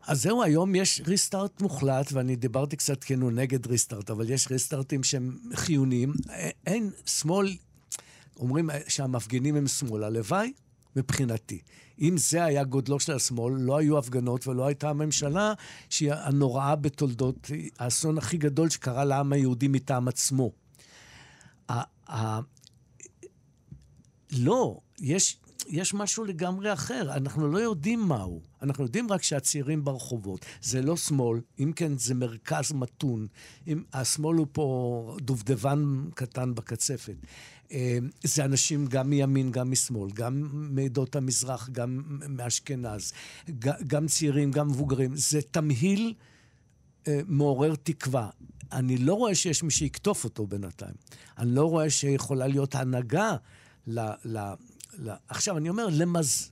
[0.06, 5.02] אז זהו, היום יש ריסטארט מוחלט, ואני דיברתי קצת כאילו נגד ריסטארט, אבל יש ריסטארטים
[5.02, 6.12] שהם חיוניים.
[6.66, 7.56] אין שמאל,
[8.38, 10.52] אומרים שהמפגינים הם שמאל, הלוואי
[10.96, 11.60] מבחינתי.
[12.00, 15.52] אם זה היה גודלו של השמאל, לא היו הפגנות ולא הייתה הממשלה
[15.90, 20.52] שהיא הנוראה בתולדות, האסון הכי גדול שקרה לעם היהודי מטעם עצמו.
[24.32, 25.36] לא, יש,
[25.68, 28.40] יש משהו לגמרי אחר, אנחנו לא יודעים מהו.
[28.62, 30.44] אנחנו יודעים רק שהצעירים ברחובות.
[30.62, 33.26] זה לא שמאל, אם כן זה מרכז מתון.
[33.66, 37.16] אם השמאל הוא פה דובדבן קטן בקצפת.
[37.72, 43.12] אה, זה אנשים גם מימין, גם משמאל, גם מעדות המזרח, גם מאשכנז,
[43.86, 45.16] גם צעירים, גם מבוגרים.
[45.16, 46.14] זה תמהיל
[47.08, 48.30] אה, מעורר תקווה.
[48.72, 50.94] אני לא רואה שיש מי שיקטוף אותו בינתיים.
[51.38, 53.36] אני לא רואה שיכולה להיות הנהגה
[53.86, 54.00] ל...
[54.24, 54.38] ל,
[54.98, 56.50] ל עכשיו, אני אומר, למז...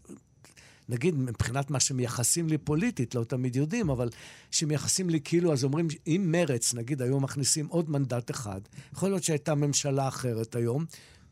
[0.91, 4.09] נגיד, מבחינת מה שמייחסים לי פוליטית, לא תמיד יודעים, אבל
[4.51, 8.61] שמייחסים לי כאילו, אז אומרים, אם מרץ, נגיד, היו מכניסים עוד מנדט אחד,
[8.93, 10.85] יכול להיות שהייתה ממשלה אחרת היום,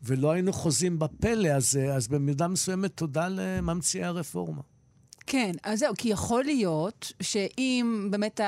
[0.02, 4.62] ולא היינו חוזים בפלא הזה, אז במידה מסוימת תודה לממציאי הרפורמה.
[5.30, 8.40] כן, אז זהו, כי יכול להיות שאם באמת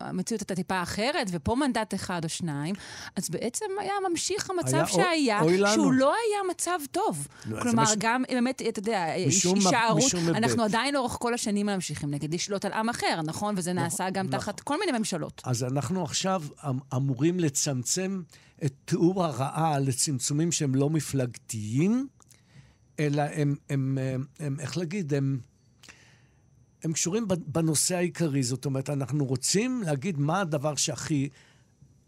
[0.00, 2.74] המציאות הייתה טיפה אחרת, ופה מנדט אחד או שניים,
[3.16, 7.28] אז בעצם היה ממשיך המצב היה, שהיה, אוי, אוי שהוא לא היה מצב טוב.
[7.46, 7.90] לא, כלומר, מש...
[7.98, 12.88] גם באמת, אתה יודע, הישארות, אנחנו עדיין לאורך כל השנים ממשיכים נגד לשלוט על עם
[12.88, 13.54] אחר, נכון?
[13.58, 14.38] וזה נכון, נעשה גם נכון.
[14.38, 15.42] תחת כל מיני ממשלות.
[15.44, 18.22] אז אנחנו עכשיו אמ- אמורים לצמצם
[18.64, 22.08] את תיאור הרעה לצמצומים שהם לא מפלגתיים,
[22.98, 25.40] אלא הם, הם, הם, הם איך להגיד, הם...
[26.84, 28.42] הם קשורים בנושא העיקרי.
[28.42, 31.28] זאת אומרת, אנחנו רוצים להגיד מה הדבר שהכי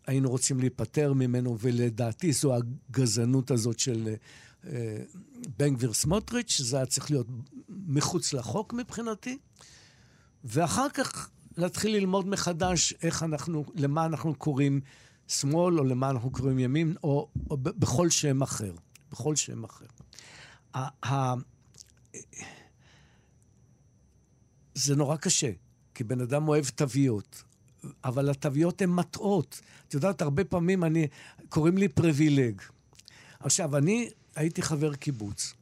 [0.06, 4.14] היינו רוצים להיפטר ממנו, ולדעתי זו הגזענות הזאת של
[4.66, 4.96] אה,
[5.58, 7.26] בן גביר סמוטריץ', שזה היה צריך להיות
[7.68, 9.38] מחוץ לחוק מבחינתי,
[10.44, 14.80] ואחר כך להתחיל ללמוד מחדש איך אנחנו, למה אנחנו קוראים
[15.30, 18.72] שמאל, או למה אנחנו קוראים ימין, או, או בכל שם אחר.
[19.12, 19.86] בכל שם אחר.
[24.74, 25.50] זה נורא קשה,
[25.94, 27.42] כי בן אדם אוהב תוויות,
[28.04, 29.60] אבל התוויות הן מטעות.
[29.88, 31.06] את יודעת, הרבה פעמים אני,
[31.48, 32.62] קוראים לי פריבילג.
[33.40, 35.54] עכשיו, אני הייתי חבר קיבוץ,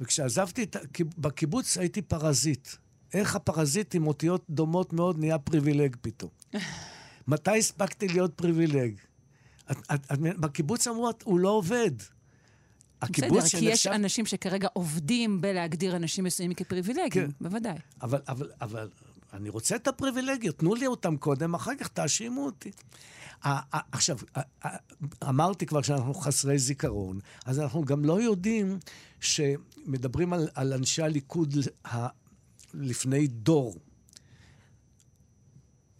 [0.00, 0.76] וכשעזבתי את,
[1.18, 2.68] בקיבוץ הייתי פרזיט.
[3.14, 6.30] איך הפרזיט עם אותיות דומות מאוד נהיה פריבילג פתאום?
[7.26, 8.94] מתי הספקתי להיות פריבילג?
[9.70, 11.90] את, את, את, בקיבוץ אמרו, הוא לא עובד.
[13.10, 17.30] בסדר, כי יש אנשים שכרגע עובדים בלהגדיר אנשים מסוימים כפריבילגיים, כן.
[17.40, 17.76] בוודאי.
[18.02, 18.88] אבל, אבל, אבל
[19.32, 22.70] אני רוצה את הפריבילגיות, תנו לי אותם קודם, אחר כך תאשימו אותי.
[23.92, 24.18] עכשיו,
[25.28, 28.78] אמרתי כבר שאנחנו חסרי זיכרון, אז אנחנו גם לא יודעים
[29.20, 31.54] שמדברים על, על אנשי הליכוד
[31.84, 32.06] ה,
[32.74, 33.76] לפני דור.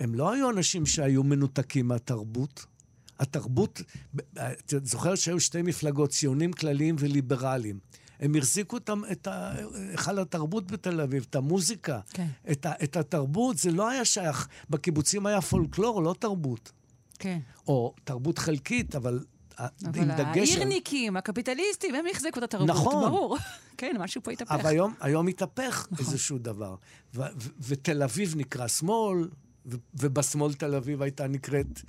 [0.01, 2.67] הם לא היו אנשים שהיו מנותקים מהתרבות.
[3.19, 3.83] התרבות,
[4.39, 7.79] את זוכרת שהיו שתי מפלגות, ציונים כלליים וליברליים.
[8.21, 12.27] הם החזיקו את, את היכל התרבות בתל אביב, את המוזיקה, כן.
[12.51, 14.49] את, את התרבות, זה לא היה שייך.
[14.71, 16.73] בקיבוצים היה פולקלור, לא תרבות.
[17.19, 17.39] כן.
[17.67, 19.25] או תרבות חלקית, אבל
[19.59, 20.19] אבל עם דגש...
[20.19, 23.11] אבל האירניקים, הקפיטליסטים, הם החזיקו את התרבות, נכון.
[23.11, 23.37] ברור.
[23.79, 24.53] כן, משהו פה התהפך.
[24.53, 26.07] אבל היום, היום התהפך נכון.
[26.07, 26.75] איזשהו דבר.
[27.61, 29.29] ותל אביב נקרא שמאל,
[29.95, 31.81] ובשמאל תל אביב הייתה נקראת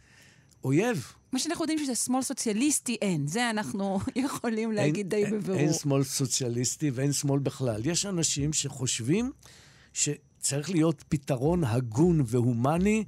[0.64, 1.14] אויב.
[1.32, 5.60] מה שאנחנו יודעים שזה שמאל סוציאליסטי אין, זה אנחנו יכולים להגיד די בבירור.
[5.60, 7.86] אין שמאל סוציאליסטי ואין שמאל בכלל.
[7.86, 9.32] יש אנשים שחושבים
[9.94, 13.04] שצריך להיות פתרון הגון והומני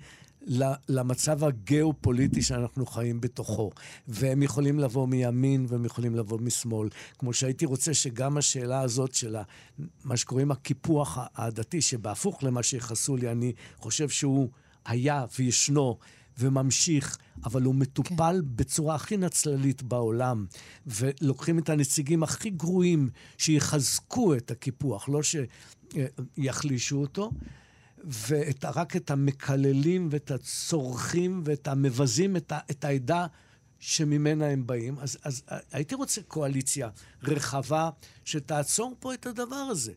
[0.89, 3.71] למצב הגיאופוליטי שאנחנו חיים בתוכו.
[4.07, 6.89] והם יכולים לבוא מימין והם יכולים לבוא משמאל.
[7.17, 9.35] כמו שהייתי רוצה שגם השאלה הזאת של
[10.03, 14.49] מה שקוראים הקיפוח העדתי, שבהפוך למה שיחסו לי, אני חושב שהוא
[14.85, 15.97] היה וישנו.
[16.39, 18.55] וממשיך, אבל הוא מטופל כן.
[18.55, 20.45] בצורה הכי נצללית בעולם,
[20.87, 27.31] ולוקחים את הנציגים הכי גרועים שיחזקו את הקיפוח, לא שיחלישו אותו,
[28.27, 33.27] ורק את המקללים ואת הצורכים ואת המבזים את, ה, את העדה
[33.79, 34.99] שממנה הם באים.
[34.99, 36.89] אז, אז הייתי רוצה קואליציה
[37.23, 37.89] רחבה
[38.25, 39.93] שתעצור פה את הדבר הזה.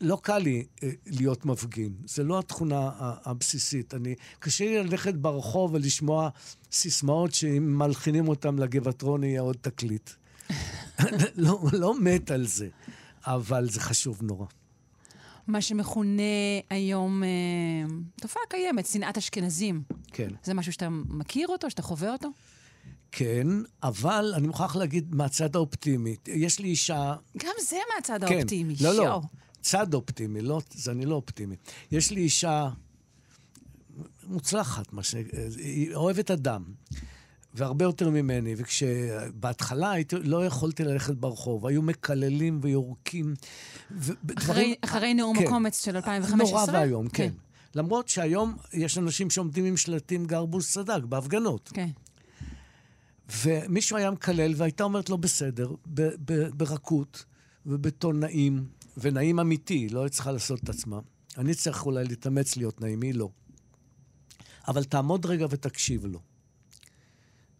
[0.00, 3.94] לא קל לי אה, להיות מפגין, זה לא התכונה הבסיסית.
[3.94, 6.28] אני, קשה לי ללכת ברחוב ולשמוע
[6.72, 10.10] סיסמאות שאם מלחינים אותם לגבעטרון יהיה עוד תקליט.
[11.36, 12.68] לא, לא מת על זה,
[13.26, 14.46] אבל זה חשוב נורא.
[15.46, 16.22] מה שמכונה
[16.70, 17.28] היום אה,
[18.20, 19.82] תופעה קיימת, שנאת אשכנזים.
[20.12, 20.28] כן.
[20.42, 22.28] זה משהו שאתה מכיר אותו, שאתה חווה אותו?
[23.12, 23.46] כן,
[23.82, 26.16] אבל אני מוכרח להגיד מהצד האופטימי.
[26.26, 27.14] יש לי אישה...
[27.36, 29.20] גם זה מהצד כן, האופטימי, לא, לא.
[29.60, 31.56] צד אופטימי, לא, זה אני לא אופטימי.
[31.90, 32.68] יש לי אישה
[34.26, 35.14] מוצלחת, מה ש...
[35.58, 36.64] היא אוהבת אדם,
[37.54, 43.34] והרבה יותר ממני, וכשבהתחלה הייתי, לא יכולתי ללכת ברחוב, היו מקללים ויורקים.
[44.38, 46.60] אחרי, אחרי נאום כן, הקומץ של 2015?
[46.60, 47.28] נורא ואיום, כן.
[47.28, 47.34] כן.
[47.74, 51.70] למרות שהיום יש אנשים שעומדים עם שלטים גרבוז צדק, בהפגנות.
[51.74, 51.88] כן.
[53.44, 55.70] ומישהו היה מקלל, והייתה אומרת לו בסדר,
[56.56, 57.24] ברכות
[57.66, 58.64] ובטון נעים.
[58.96, 60.98] ונעים אמיתי, לא צריכה לעשות את עצמה.
[61.38, 63.28] אני צריך אולי להתאמץ להיות נעים, היא לא.
[64.68, 66.20] אבל תעמוד רגע ותקשיב לו.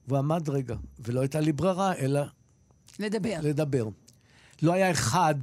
[0.08, 2.20] והוא עמד רגע, ולא הייתה לי ברירה, אלא...
[2.98, 3.38] לדבר.
[3.42, 3.88] לדבר.
[4.62, 5.34] לא היה אחד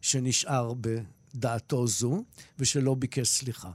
[0.00, 2.22] שנשאר בדעתו זו,
[2.58, 3.70] ושלא ביקש סליחה.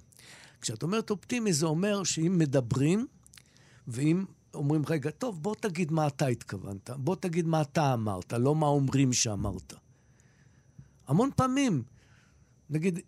[0.61, 3.07] כשאת אומרת אופטימי, זה אומר שאם מדברים,
[3.87, 8.55] ואם אומרים, רגע, טוב, בוא תגיד מה אתה התכוונת, בוא תגיד מה אתה אמרת, לא
[8.55, 9.73] מה אומרים שאמרת.
[11.07, 11.83] המון פעמים.
[12.69, 12.99] נגיד,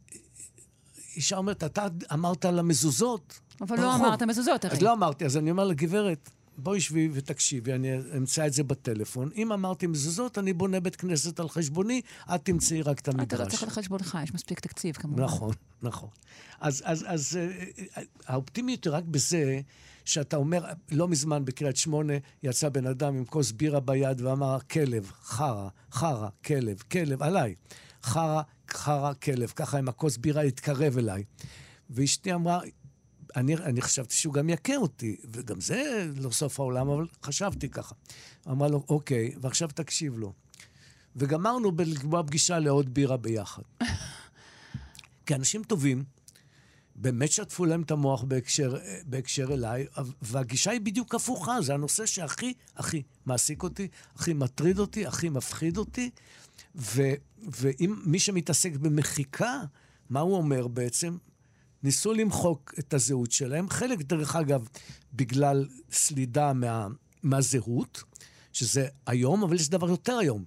[1.15, 3.39] אישה אומרת, אתה אמרת על המזוזות.
[3.61, 4.75] אבל לא אמרת מזוזות, הרי.
[4.75, 9.29] אז לא אמרתי, אז אני אומר לגברת, בואי שבי ותקשיבי, אני אמצא את זה בטלפון.
[9.35, 12.01] אם אמרתי מזוזות, אני בונה בית כנסת על חשבוני,
[12.35, 13.33] את תמצאי רק את המדרש.
[13.33, 15.23] אתה לא צריך על חשבונך, יש מספיק תקציב כמובן.
[15.23, 16.09] נכון, נכון.
[16.59, 17.47] אז, אז, אז אה,
[17.97, 19.61] אה, האופטימיות היא רק בזה
[20.05, 25.11] שאתה אומר, לא מזמן בקריית שמונה יצא בן אדם עם כוס בירה ביד ואמר, כלב,
[25.23, 27.55] חרא, חרא, כלב, כלב, עליי.
[28.03, 29.53] חרא, חרא כלב.
[29.55, 31.23] ככה עם הכוס בירה התקרב אליי.
[31.89, 32.59] ואשתי אמרה,
[33.35, 37.95] אני, אני חשבתי שהוא גם יכה אותי, וגם זה לא סוף העולם, אבל חשבתי ככה.
[38.47, 40.33] אמרה לו, אוקיי, ועכשיו תקשיב לו.
[41.15, 43.61] וגמרנו בלקבוע פגישה לעוד בירה ביחד.
[45.25, 46.03] כי אנשים טובים,
[46.95, 49.85] באמת שטפו להם את המוח בהקשר, בהקשר אליי,
[50.21, 55.77] והגישה היא בדיוק הפוכה, זה הנושא שהכי, הכי מעסיק אותי, הכי מטריד אותי, הכי מפחיד
[55.77, 56.09] אותי,
[56.75, 57.01] ו,
[57.39, 59.61] ואם מי שמתעסק במחיקה,
[60.09, 61.17] מה הוא אומר בעצם?
[61.83, 63.69] ניסו למחוק את הזהות שלהם.
[63.69, 64.67] חלק, דרך אגב,
[65.13, 66.87] בגלל סלידה מה,
[67.23, 68.03] מהזהות,
[68.53, 70.43] שזה היום, אבל יש דבר יותר היום.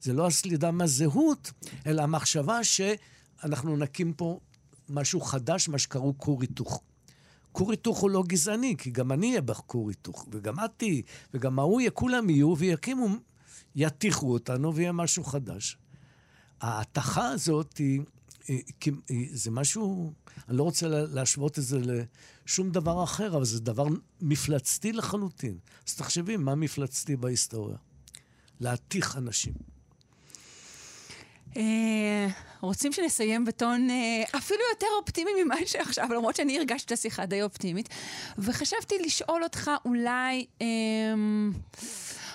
[0.00, 1.52] זה לא הסלידה מהזהות,
[1.86, 4.40] אלא המחשבה שאנחנו נקים פה
[4.88, 6.82] משהו חדש, מה שקראו כור היתוך.
[7.52, 11.02] כור היתוך הוא לא גזעני, כי גם אני אהיה בכור היתוך, וגם את תהיי,
[11.34, 13.08] וגם ההוא יהיה, כולם יהיו ויקימו
[13.76, 15.76] יטיחו אותנו ויהיה משהו חדש.
[16.60, 18.00] ההתכה הזאת היא,
[19.32, 20.12] זה משהו,
[20.48, 21.78] אני לא רוצה להשוות את זה
[22.44, 23.86] לשום דבר אחר, אבל זה דבר
[24.20, 25.58] מפלצתי לחלוטין.
[25.88, 27.76] אז תחשבי, מה מפלצתי בהיסטוריה?
[28.60, 29.52] להתיך אנשים.
[31.56, 32.26] אה,
[32.60, 37.42] רוצים שנסיים בטון אה, אפילו יותר אופטימי ממה שעכשיו, למרות שאני הרגשתי את השיחה די
[37.42, 37.88] אופטימית.
[38.38, 40.46] וחשבתי לשאול אותך אולי...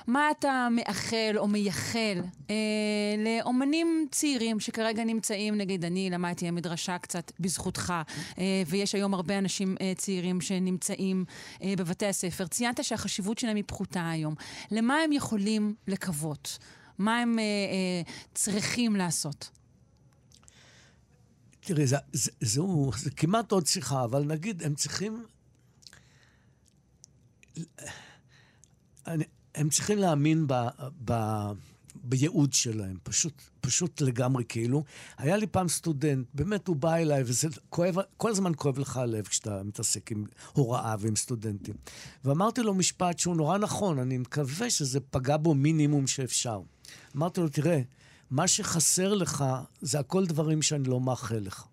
[0.07, 2.55] מה אתה מאחל או מייחל אה,
[3.17, 7.93] לאומנים צעירים שכרגע נמצאים, נגיד, אני למדתי המדרשה קצת בזכותך,
[8.37, 11.25] אה, ויש היום הרבה אנשים אה, צעירים שנמצאים
[11.61, 12.47] אה, בבתי הספר.
[12.47, 14.35] ציינת שהחשיבות שלהם היא פחותה היום.
[14.71, 16.57] למה הם יכולים לקוות?
[16.97, 19.49] מה הם אה, אה, צריכים לעשות?
[21.59, 25.25] תראי, זה, זה, זו, זה כמעט עוד שיחה, אבל נגיד, הם צריכים...
[29.07, 29.23] אני,
[29.57, 30.53] הם צריכים להאמין ב,
[31.05, 31.13] ב,
[32.03, 34.83] בייעוד שלהם, פשוט, פשוט לגמרי כאילו.
[35.17, 39.27] היה לי פעם סטודנט, באמת הוא בא אליי, וזה כואב, כל הזמן כואב לך הלב
[39.27, 41.75] כשאתה מתעסק עם הוראה ועם סטודנטים.
[42.25, 46.61] ואמרתי לו משפט שהוא נורא נכון, אני מקווה שזה פגע בו מינימום שאפשר.
[47.15, 47.81] אמרתי לו, תראה,
[48.31, 49.45] מה שחסר לך
[49.81, 51.63] זה הכל דברים שאני לא מאחל לך.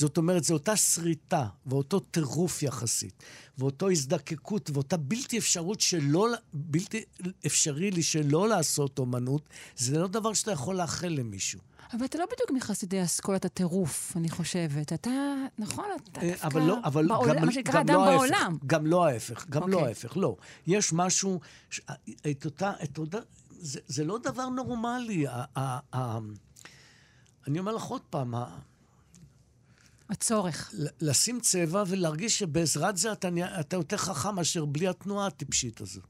[0.00, 3.22] זאת אומרת, זו אותה שריטה ואותו טירוף יחסית,
[3.58, 7.04] ואותו הזדקקות ואותה בלתי אפשרות שלא, בלתי
[7.46, 9.42] אפשרי לי שלא לעשות אומנות,
[9.76, 11.60] זה לא דבר שאתה יכול לאחל למישהו.
[11.92, 14.92] אבל אתה לא בדיוק מחסידי אסכולת הטירוף, אני חושבת.
[14.92, 15.10] אתה,
[15.58, 18.56] נכון, אתה דווקא אבל לא, אבל בעולם, גם, מה שנקרא אדם לא בעולם.
[18.66, 19.66] גם לא ההפך, גם okay.
[19.66, 19.88] לא אוקיי.
[19.88, 20.36] ההפך, לא.
[20.66, 21.40] יש משהו,
[21.70, 21.80] ש...
[22.30, 23.18] את אותה, את אותה,
[23.50, 25.26] זה, זה לא דבר נורמלי.
[25.26, 26.18] ה, ה, ה,
[27.48, 28.34] אני אומר לך עוד פעם,
[30.10, 30.74] הצורך.
[31.00, 33.28] לשים צבע ולהרגיש שבעזרת זה אתה,
[33.60, 36.04] אתה יותר חכם מאשר בלי התנועה הטיפשית הזאת.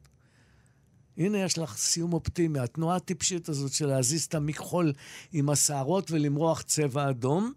[1.16, 2.58] הנה יש לך סיום אופטימי.
[2.58, 4.92] התנועה הטיפשית הזאת של להזיז את המכחול
[5.32, 7.52] עם השערות ולמרוח צבע אדום,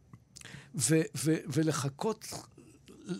[0.75, 2.33] ו- ו- ולחכות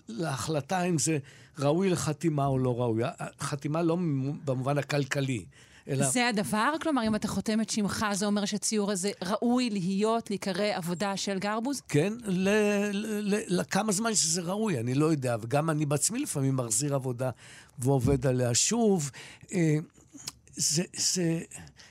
[0.07, 1.17] להחלטה אם זה
[1.59, 3.03] ראוי לחתימה או לא ראוי.
[3.39, 3.97] חתימה לא
[4.45, 5.45] במובן הכלכלי,
[5.87, 6.09] אלא...
[6.09, 6.73] זה הדבר?
[6.81, 11.39] כלומר, אם אתה חותם את שמך, זה אומר שהציור הזה ראוי להיות, להיקרא עבודה של
[11.39, 11.81] גרבוז?
[11.87, 12.13] כן,
[13.47, 15.35] לכמה זמן שזה ראוי, אני לא יודע.
[15.41, 17.29] וגם אני בעצמי לפעמים מחזיר עבודה
[17.79, 19.11] ועובד עליה שוב.
[19.53, 19.77] אה,
[20.55, 21.41] זה, זה,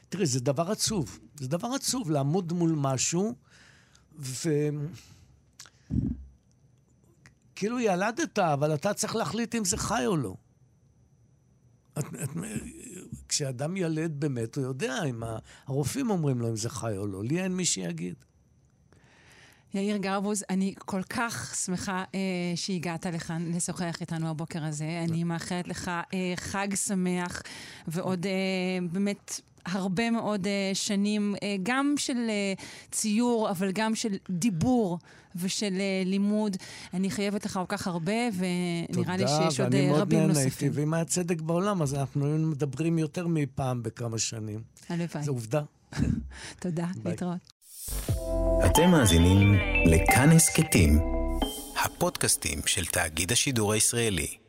[0.08, 1.18] תראה, זה דבר עצוב.
[1.40, 3.34] זה דבר עצוב לעמוד מול משהו,
[4.18, 4.50] ו...
[7.54, 10.34] כאילו ילדת, אבל אתה צריך להחליט אם זה חי או לא.
[11.98, 12.30] את, את,
[13.32, 15.22] כשאדם ילד באמת, הוא יודע אם
[15.66, 17.24] הרופאים אומרים לו אם זה חי או לא.
[17.24, 18.14] לי אין מי שיגיד.
[19.74, 22.20] יאיר גרבוז, אני כל כך שמחה אה,
[22.54, 25.04] שהגעת לכאן לשוחח איתנו הבוקר הזה.
[25.08, 27.42] אני מאחלת לך אה, חג שמח
[27.86, 28.32] ועוד אה,
[28.92, 32.52] באמת הרבה מאוד אה, שנים, אה, גם של אה,
[32.90, 34.98] ציור, אבל גם של דיבור
[35.36, 36.56] ושל אה, לימוד.
[36.94, 39.92] אני חייבת לך כל כך הרבה, ונראה לי שיש עוד רבים נוספים.
[39.92, 44.60] תודה, ואני מאוד נהניתי, ואם היה צדק בעולם, אז אנחנו מדברים יותר מפעם בכמה שנים.
[44.88, 45.24] הלוואי.
[45.24, 45.62] זו עובדה.
[46.60, 47.52] תודה, להתראות.
[48.66, 49.54] אתם מאזינים
[49.86, 51.00] לכאן הסכתים,
[51.84, 54.41] הפודקאסטים של תאגיד השידור הישראלי.